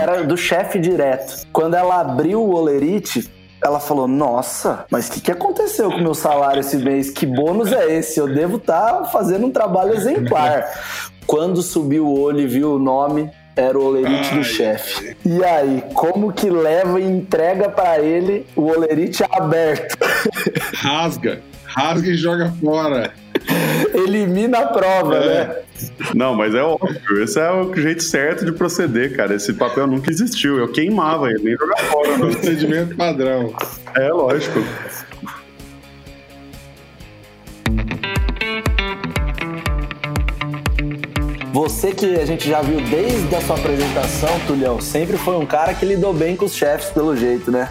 Era 0.00 0.24
do 0.24 0.36
chefe 0.36 0.78
direto. 0.78 1.46
Quando 1.52 1.74
ela 1.74 2.00
abriu 2.00 2.42
o 2.42 2.54
olerite, 2.54 3.30
ela 3.62 3.78
falou: 3.78 4.08
Nossa, 4.08 4.84
mas 4.90 5.08
o 5.08 5.12
que, 5.12 5.20
que 5.20 5.30
aconteceu 5.30 5.90
com 5.90 5.98
o 5.98 6.02
meu 6.02 6.14
salário 6.14 6.60
esse 6.60 6.76
mês? 6.76 7.10
Que 7.10 7.24
bônus 7.24 7.72
é 7.72 7.94
esse? 7.94 8.18
Eu 8.18 8.32
devo 8.32 8.56
estar 8.56 8.92
tá 8.92 9.04
fazendo 9.04 9.46
um 9.46 9.50
trabalho 9.50 9.94
exemplar. 9.94 10.64
Quando 11.26 11.62
subiu 11.62 12.06
o 12.06 12.20
olho 12.20 12.40
e 12.40 12.46
viu 12.46 12.74
o 12.74 12.78
nome, 12.80 13.30
era 13.54 13.78
o 13.78 13.84
olerite 13.84 14.34
do 14.34 14.42
chefe. 14.42 15.16
E 15.24 15.44
aí, 15.44 15.84
como 15.94 16.32
que 16.32 16.50
leva 16.50 17.00
e 17.00 17.04
entrega 17.04 17.68
para 17.68 18.00
ele 18.00 18.44
o 18.56 18.62
olerite 18.62 19.22
aberto? 19.30 19.96
Rasga, 20.74 21.40
rasga 21.64 22.08
e 22.08 22.16
joga 22.16 22.52
fora. 22.62 23.12
Elimina 23.94 24.58
a 24.58 24.66
prova, 24.66 25.16
é. 25.16 25.26
né? 25.26 25.56
Não, 26.14 26.34
mas 26.34 26.54
é 26.54 26.62
óbvio. 26.62 27.22
Esse 27.22 27.40
é 27.40 27.50
o 27.50 27.74
jeito 27.74 28.02
certo 28.02 28.44
de 28.44 28.52
proceder, 28.52 29.16
cara. 29.16 29.34
Esse 29.34 29.52
papel 29.52 29.86
nunca 29.86 30.10
existiu. 30.10 30.58
Eu 30.58 30.68
queimava 30.68 31.30
ele, 31.30 31.42
nem 31.42 31.56
jogava 31.56 31.82
fora. 31.84 32.18
Procedimento 32.18 32.96
padrão. 32.96 33.54
É, 33.96 34.08
lógico. 34.08 34.60
Você 41.52 41.92
que 41.92 42.16
a 42.16 42.24
gente 42.24 42.48
já 42.48 42.62
viu 42.62 42.80
desde 42.80 43.34
a 43.34 43.40
sua 43.42 43.56
apresentação, 43.56 44.40
Tulhão, 44.46 44.80
sempre 44.80 45.18
foi 45.18 45.36
um 45.36 45.44
cara 45.44 45.74
que 45.74 45.84
lidou 45.84 46.12
bem 46.14 46.34
com 46.34 46.46
os 46.46 46.54
chefes, 46.54 46.90
pelo 46.90 47.14
jeito, 47.14 47.50
né? 47.52 47.68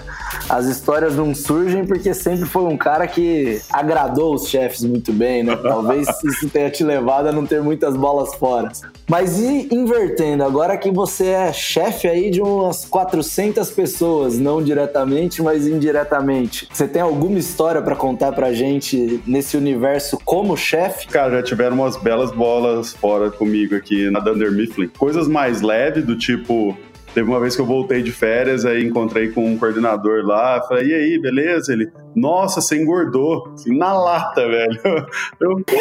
As 0.51 0.65
histórias 0.65 1.15
não 1.15 1.33
surgem 1.33 1.85
porque 1.85 2.13
sempre 2.13 2.45
foi 2.45 2.63
um 2.63 2.75
cara 2.75 3.07
que 3.07 3.61
agradou 3.71 4.35
os 4.35 4.49
chefes 4.49 4.83
muito 4.83 5.13
bem, 5.13 5.43
né? 5.43 5.55
Talvez 5.63 6.09
isso 6.25 6.49
tenha 6.49 6.69
te 6.69 6.83
levado 6.83 7.27
a 7.27 7.31
não 7.31 7.45
ter 7.45 7.61
muitas 7.61 7.95
bolas 7.95 8.35
fora. 8.35 8.69
Mas 9.09 9.39
e 9.39 9.69
invertendo, 9.71 10.43
agora 10.43 10.77
que 10.77 10.91
você 10.91 11.27
é 11.27 11.53
chefe 11.53 12.05
aí 12.05 12.29
de 12.29 12.41
umas 12.41 12.83
400 12.83 13.71
pessoas, 13.71 14.37
não 14.37 14.61
diretamente, 14.61 15.41
mas 15.41 15.65
indiretamente, 15.67 16.67
você 16.71 16.85
tem 16.85 17.01
alguma 17.01 17.39
história 17.39 17.81
para 17.81 17.95
contar 17.95 18.33
pra 18.33 18.51
gente 18.51 19.23
nesse 19.25 19.55
universo 19.55 20.19
como 20.25 20.57
chefe? 20.57 21.07
Cara, 21.07 21.37
já 21.37 21.43
tiveram 21.43 21.77
umas 21.77 21.95
belas 21.95 22.29
bolas 22.31 22.91
fora 22.93 23.31
comigo 23.31 23.73
aqui 23.73 24.09
na 24.09 24.19
Dunder 24.19 24.51
Mifflin. 24.51 24.89
Coisas 24.97 25.29
mais 25.29 25.61
leves, 25.61 26.05
do 26.05 26.17
tipo, 26.17 26.77
Teve 27.13 27.29
uma 27.29 27.39
vez 27.39 27.55
que 27.55 27.61
eu 27.61 27.65
voltei 27.65 28.01
de 28.01 28.11
férias, 28.11 28.65
aí 28.65 28.85
encontrei 28.85 29.29
com 29.29 29.45
um 29.45 29.57
coordenador 29.57 30.25
lá, 30.25 30.61
falei, 30.61 30.87
e 30.87 30.93
aí, 30.93 31.19
beleza? 31.19 31.73
Ele, 31.73 31.89
nossa, 32.15 32.61
você 32.61 32.81
engordou, 32.81 33.51
assim, 33.53 33.77
na 33.77 33.93
lata, 33.93 34.47
velho. 34.47 34.79
Eu, 35.41 35.55
pô, 35.57 35.75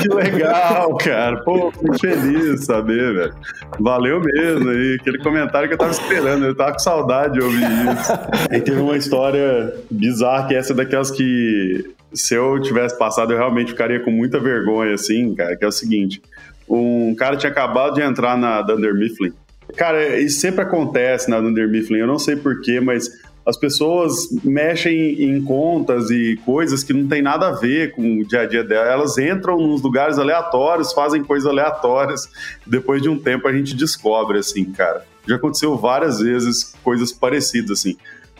que 0.00 0.14
legal, 0.14 0.96
cara. 0.96 1.42
Pô, 1.42 1.70
fico 1.72 1.98
feliz 1.98 2.64
saber, 2.64 3.14
velho. 3.14 3.34
Valeu 3.78 4.20
mesmo 4.20 4.70
aí. 4.70 4.96
Aquele 5.00 5.18
comentário 5.18 5.68
que 5.68 5.74
eu 5.74 5.78
tava 5.78 5.90
esperando, 5.90 6.44
eu 6.46 6.54
tava 6.54 6.72
com 6.72 6.78
saudade 6.78 7.34
de 7.34 7.40
ouvir 7.40 7.62
isso. 7.62 8.12
E 8.52 8.60
teve 8.60 8.80
uma 8.80 8.96
história 8.96 9.74
bizarra, 9.90 10.48
que 10.48 10.54
essa 10.54 10.72
é 10.72 10.76
daquelas 10.76 11.10
que 11.10 11.94
se 12.12 12.34
eu 12.34 12.60
tivesse 12.60 12.98
passado, 12.98 13.32
eu 13.32 13.38
realmente 13.38 13.70
ficaria 13.70 14.00
com 14.00 14.10
muita 14.10 14.38
vergonha, 14.38 14.94
assim, 14.94 15.34
cara, 15.34 15.56
que 15.56 15.64
é 15.64 15.68
o 15.68 15.72
seguinte. 15.72 16.22
Um 16.68 17.14
cara 17.16 17.36
tinha 17.36 17.50
acabado 17.50 17.94
de 17.94 18.02
entrar 18.02 18.36
na 18.36 18.62
Dunder 18.62 18.94
Mifflin 18.94 19.32
Cara, 19.76 20.18
isso 20.18 20.40
sempre 20.40 20.62
acontece 20.62 21.30
na 21.30 21.40
Dunder 21.40 21.68
Mifflin, 21.68 21.98
eu 21.98 22.06
não 22.06 22.18
sei 22.18 22.36
porquê, 22.36 22.80
mas 22.80 23.10
as 23.44 23.56
pessoas 23.56 24.28
mexem 24.44 25.22
em 25.22 25.42
contas 25.42 26.10
e 26.10 26.38
coisas 26.44 26.84
que 26.84 26.92
não 26.92 27.08
tem 27.08 27.22
nada 27.22 27.48
a 27.48 27.52
ver 27.52 27.92
com 27.92 28.20
o 28.20 28.24
dia 28.24 28.42
a 28.42 28.46
dia 28.46 28.62
dela. 28.62 28.88
Elas 28.88 29.18
entram 29.18 29.58
nos 29.58 29.82
lugares 29.82 30.18
aleatórios, 30.18 30.92
fazem 30.92 31.24
coisas 31.24 31.48
aleatórias. 31.48 32.28
Depois 32.66 33.02
de 33.02 33.08
um 33.08 33.18
tempo 33.18 33.48
a 33.48 33.52
gente 33.52 33.74
descobre, 33.74 34.38
assim, 34.38 34.64
cara. 34.66 35.04
Já 35.26 35.36
aconteceu 35.36 35.76
várias 35.76 36.20
vezes 36.20 36.74
coisas 36.84 37.12
parecidas, 37.12 37.70
assim. 37.72 37.96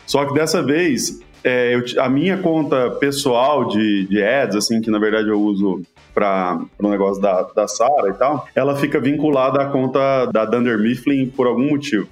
Só 0.06 0.24
que 0.26 0.34
dessa 0.34 0.62
vez, 0.62 1.20
é, 1.42 1.74
eu, 1.74 2.02
a 2.02 2.08
minha 2.08 2.38
conta 2.38 2.90
pessoal 2.90 3.68
de, 3.68 4.06
de 4.06 4.22
ads, 4.22 4.56
assim, 4.56 4.80
que 4.80 4.90
na 4.90 4.98
verdade 4.98 5.28
eu 5.28 5.40
uso 5.40 5.82
para 6.14 6.60
o 6.78 6.88
negócio 6.88 7.20
da, 7.20 7.42
da 7.42 7.68
Sara 7.68 8.08
e 8.08 8.14
tal, 8.14 8.46
ela 8.54 8.76
fica 8.76 9.00
vinculada 9.00 9.62
à 9.62 9.66
conta 9.66 10.26
da 10.26 10.44
Dunder 10.44 10.78
Mifflin 10.78 11.26
por 11.26 11.46
algum 11.46 11.70
motivo. 11.70 12.08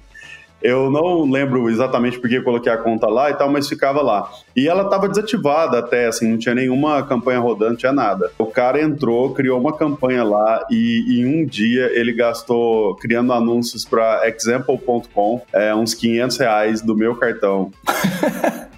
Eu 0.61 0.91
não 0.91 1.29
lembro 1.29 1.69
exatamente 1.69 2.19
porque 2.19 2.37
eu 2.37 2.43
coloquei 2.43 2.71
a 2.71 2.77
conta 2.77 3.07
lá 3.07 3.29
e 3.29 3.33
tal, 3.33 3.49
mas 3.49 3.67
ficava 3.69 4.01
lá. 4.01 4.29
E 4.55 4.67
ela 4.67 4.83
estava 4.83 5.07
desativada 5.07 5.79
até, 5.79 6.07
assim, 6.07 6.29
não 6.29 6.37
tinha 6.37 6.53
nenhuma 6.53 7.01
campanha 7.03 7.39
rodando, 7.39 7.71
não 7.71 7.77
tinha 7.77 7.93
nada. 7.93 8.31
O 8.37 8.45
cara 8.45 8.81
entrou, 8.81 9.33
criou 9.33 9.59
uma 9.59 9.75
campanha 9.75 10.23
lá 10.23 10.65
e 10.69 11.21
em 11.21 11.25
um 11.25 11.45
dia 11.45 11.89
ele 11.97 12.11
gastou 12.11 12.95
criando 12.97 13.31
anúncios 13.31 13.85
para 13.85 14.27
example.com, 14.27 15.41
é, 15.53 15.73
uns 15.73 15.93
500 15.93 16.37
reais 16.37 16.81
do 16.81 16.95
meu 16.95 17.15
cartão. 17.15 17.71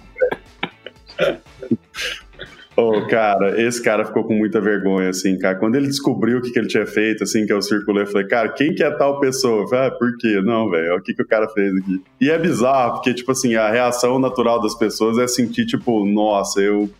Oh, 2.82 3.06
cara, 3.06 3.62
esse 3.62 3.80
cara 3.80 4.04
ficou 4.04 4.24
com 4.24 4.34
muita 4.34 4.60
vergonha, 4.60 5.10
assim, 5.10 5.38
cara. 5.38 5.54
Quando 5.56 5.76
ele 5.76 5.86
descobriu 5.86 6.38
o 6.38 6.42
que, 6.42 6.50
que 6.50 6.58
ele 6.58 6.66
tinha 6.66 6.84
feito, 6.84 7.22
assim, 7.22 7.46
que 7.46 7.52
eu 7.52 7.62
circulei, 7.62 8.02
eu 8.02 8.06
falei, 8.08 8.26
cara, 8.26 8.48
quem 8.48 8.74
que 8.74 8.82
é 8.82 8.90
tal 8.90 9.20
pessoa? 9.20 9.62
Eu 9.62 9.68
falei, 9.68 9.86
ah, 9.86 9.90
por 9.92 10.16
quê? 10.16 10.40
Não, 10.42 10.68
velho, 10.68 10.96
o 10.96 11.00
que, 11.00 11.14
que 11.14 11.22
o 11.22 11.26
cara 11.26 11.48
fez 11.48 11.72
aqui? 11.76 12.02
E 12.20 12.28
é 12.28 12.36
bizarro, 12.36 12.94
porque, 12.94 13.14
tipo 13.14 13.30
assim, 13.30 13.54
a 13.54 13.70
reação 13.70 14.18
natural 14.18 14.60
das 14.60 14.74
pessoas 14.74 15.16
é 15.18 15.28
sentir, 15.28 15.64
tipo, 15.64 16.04
nossa, 16.04 16.60
eu 16.60 16.90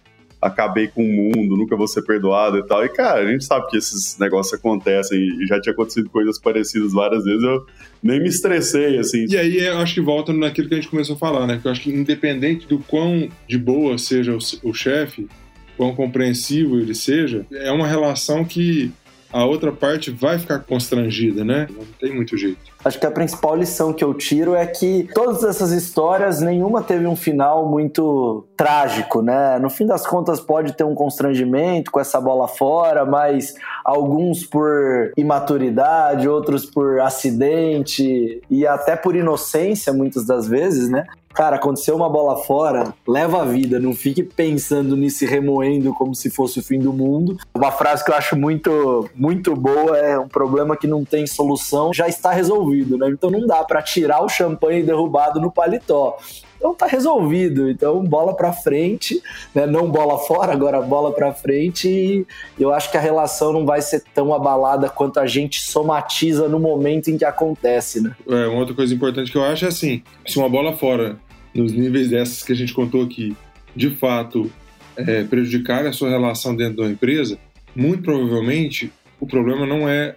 acabei 0.40 0.88
com 0.88 1.04
o 1.04 1.08
mundo, 1.08 1.56
nunca 1.56 1.76
vou 1.76 1.86
ser 1.86 2.02
perdoado 2.02 2.58
e 2.58 2.66
tal. 2.66 2.84
E, 2.84 2.88
cara, 2.88 3.20
a 3.20 3.30
gente 3.30 3.44
sabe 3.44 3.68
que 3.68 3.76
esses 3.76 4.18
negócios 4.18 4.52
acontecem 4.52 5.18
e 5.18 5.46
já 5.46 5.60
tinha 5.60 5.72
acontecido 5.72 6.10
coisas 6.10 6.38
parecidas 6.40 6.92
várias 6.92 7.24
vezes, 7.24 7.42
eu 7.42 7.64
nem 8.02 8.20
me 8.20 8.28
estressei, 8.28 8.98
assim. 8.98 9.26
E 9.28 9.36
aí 9.36 9.58
eu 9.58 9.78
acho 9.78 9.94
que 9.94 10.00
volta 10.00 10.32
naquilo 10.32 10.68
que 10.68 10.74
a 10.74 10.78
gente 10.78 10.90
começou 10.90 11.14
a 11.14 11.18
falar, 11.18 11.46
né? 11.46 11.58
Que 11.62 11.68
eu 11.68 11.72
acho 11.72 11.82
que 11.82 11.90
independente 11.90 12.66
do 12.66 12.80
quão 12.80 13.28
de 13.48 13.56
boa 13.56 13.96
seja 13.98 14.32
o, 14.32 14.68
o 14.68 14.74
chefe, 14.74 15.28
quão 15.76 15.94
compreensivo 15.94 16.78
ele 16.78 16.94
seja, 16.94 17.46
é 17.52 17.70
uma 17.70 17.86
relação 17.86 18.44
que 18.44 18.90
a 19.32 19.44
outra 19.44 19.72
parte 19.72 20.10
vai 20.10 20.38
ficar 20.38 20.58
constrangida, 20.60 21.44
né? 21.44 21.66
Não 21.70 21.84
tem 21.98 22.14
muito 22.14 22.36
jeito. 22.36 22.71
Acho 22.84 22.98
que 22.98 23.06
a 23.06 23.10
principal 23.10 23.54
lição 23.54 23.92
que 23.92 24.02
eu 24.02 24.12
tiro 24.12 24.54
é 24.54 24.66
que 24.66 25.08
todas 25.14 25.44
essas 25.44 25.70
histórias, 25.70 26.40
nenhuma 26.40 26.82
teve 26.82 27.06
um 27.06 27.14
final 27.14 27.68
muito 27.68 28.44
trágico, 28.56 29.22
né? 29.22 29.58
No 29.58 29.70
fim 29.70 29.86
das 29.86 30.06
contas, 30.06 30.40
pode 30.40 30.76
ter 30.76 30.84
um 30.84 30.94
constrangimento 30.94 31.90
com 31.90 32.00
essa 32.00 32.20
bola 32.20 32.48
fora, 32.48 33.04
mas 33.04 33.54
alguns 33.84 34.44
por 34.44 35.12
imaturidade, 35.16 36.28
outros 36.28 36.66
por 36.66 37.00
acidente 37.00 38.42
e 38.50 38.66
até 38.66 38.96
por 38.96 39.14
inocência, 39.14 39.92
muitas 39.92 40.26
das 40.26 40.48
vezes, 40.48 40.88
né? 40.88 41.06
Cara, 41.34 41.56
aconteceu 41.56 41.96
uma 41.96 42.10
bola 42.10 42.36
fora, 42.36 42.92
leva 43.08 43.42
a 43.42 43.44
vida, 43.44 43.80
não 43.80 43.94
fique 43.94 44.22
pensando 44.22 44.96
nisso 44.96 45.24
e 45.24 45.26
remoendo 45.26 45.94
como 45.94 46.14
se 46.14 46.28
fosse 46.28 46.58
o 46.58 46.62
fim 46.62 46.78
do 46.78 46.92
mundo. 46.92 47.38
Uma 47.54 47.72
frase 47.72 48.04
que 48.04 48.10
eu 48.10 48.14
acho 48.14 48.36
muito, 48.36 49.08
muito 49.14 49.56
boa 49.56 49.96
é 49.96 50.18
um 50.18 50.28
problema 50.28 50.76
que 50.76 50.86
não 50.86 51.04
tem 51.04 51.26
solução, 51.26 51.92
já 51.92 52.06
está 52.06 52.30
resolvido, 52.32 52.71
né? 52.74 53.08
Então 53.10 53.30
não 53.30 53.46
dá 53.46 53.62
para 53.64 53.82
tirar 53.82 54.22
o 54.22 54.28
champanhe 54.28 54.82
derrubado 54.82 55.40
no 55.40 55.50
paletó. 55.50 56.16
Então 56.56 56.74
tá 56.74 56.86
resolvido. 56.86 57.68
Então 57.68 58.04
bola 58.04 58.34
para 58.34 58.52
frente, 58.52 59.20
né? 59.54 59.66
Não 59.66 59.90
bola 59.90 60.18
fora, 60.18 60.52
agora 60.52 60.80
bola 60.80 61.12
para 61.12 61.32
frente. 61.32 61.88
E 61.88 62.26
eu 62.58 62.72
acho 62.72 62.90
que 62.90 62.96
a 62.96 63.00
relação 63.00 63.52
não 63.52 63.66
vai 63.66 63.82
ser 63.82 64.04
tão 64.14 64.32
abalada 64.32 64.88
quanto 64.88 65.18
a 65.18 65.26
gente 65.26 65.60
somatiza 65.60 66.48
no 66.48 66.60
momento 66.60 67.08
em 67.08 67.18
que 67.18 67.24
acontece, 67.24 68.00
né? 68.00 68.14
É, 68.28 68.46
uma 68.46 68.60
outra 68.60 68.74
coisa 68.74 68.94
importante 68.94 69.30
que 69.32 69.36
eu 69.36 69.44
acho 69.44 69.64
é 69.64 69.68
assim, 69.68 70.02
se 70.26 70.38
uma 70.38 70.48
bola 70.48 70.76
fora 70.76 71.16
nos 71.52 71.72
níveis 71.72 72.08
dessas 72.08 72.42
que 72.42 72.52
a 72.52 72.56
gente 72.56 72.72
contou 72.72 73.02
aqui, 73.02 73.36
de 73.74 73.90
fato 73.96 74.50
é, 74.96 75.24
prejudicar 75.24 75.84
a 75.86 75.92
sua 75.92 76.10
relação 76.10 76.54
dentro 76.54 76.82
da 76.82 76.88
empresa, 76.88 77.38
muito 77.74 78.02
provavelmente 78.02 78.92
o 79.18 79.26
problema 79.26 79.66
não 79.66 79.88
é 79.88 80.14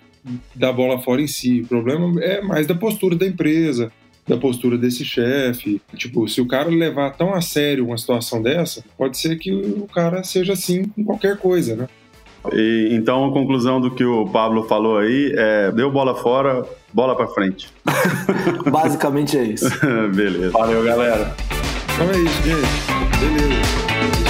da 0.53 0.71
bola 0.71 0.99
fora 0.99 1.21
em 1.21 1.27
si, 1.27 1.61
o 1.61 1.67
problema 1.67 2.21
é 2.21 2.41
mais 2.41 2.67
da 2.67 2.75
postura 2.75 3.15
da 3.15 3.25
empresa, 3.25 3.91
da 4.27 4.37
postura 4.37 4.77
desse 4.77 5.05
chefe. 5.05 5.81
Tipo, 5.95 6.27
se 6.27 6.41
o 6.41 6.47
cara 6.47 6.69
levar 6.69 7.11
tão 7.11 7.33
a 7.33 7.41
sério 7.41 7.85
uma 7.85 7.97
situação 7.97 8.41
dessa, 8.41 8.83
pode 8.97 9.17
ser 9.17 9.37
que 9.37 9.51
o 9.51 9.87
cara 9.87 10.23
seja 10.23 10.53
assim 10.53 10.85
com 10.85 11.03
qualquer 11.03 11.37
coisa, 11.37 11.75
né? 11.75 11.87
E, 12.53 12.89
então, 12.91 13.25
a 13.25 13.31
conclusão 13.31 13.81
do 13.81 13.91
que 13.91 14.03
o 14.03 14.27
Pablo 14.27 14.67
falou 14.67 14.97
aí 14.97 15.33
é: 15.35 15.71
deu 15.71 15.91
bola 15.91 16.15
fora, 16.15 16.63
bola 16.93 17.15
para 17.15 17.27
frente. 17.27 17.69
Basicamente 18.69 19.37
é 19.37 19.43
isso. 19.43 19.69
Beleza. 20.13 20.51
Valeu, 20.51 20.83
galera. 20.83 21.35
Então 21.93 22.09
é 22.09 22.17
isso, 22.19 22.43
gente. 22.43 23.19
Beleza. 23.19 24.24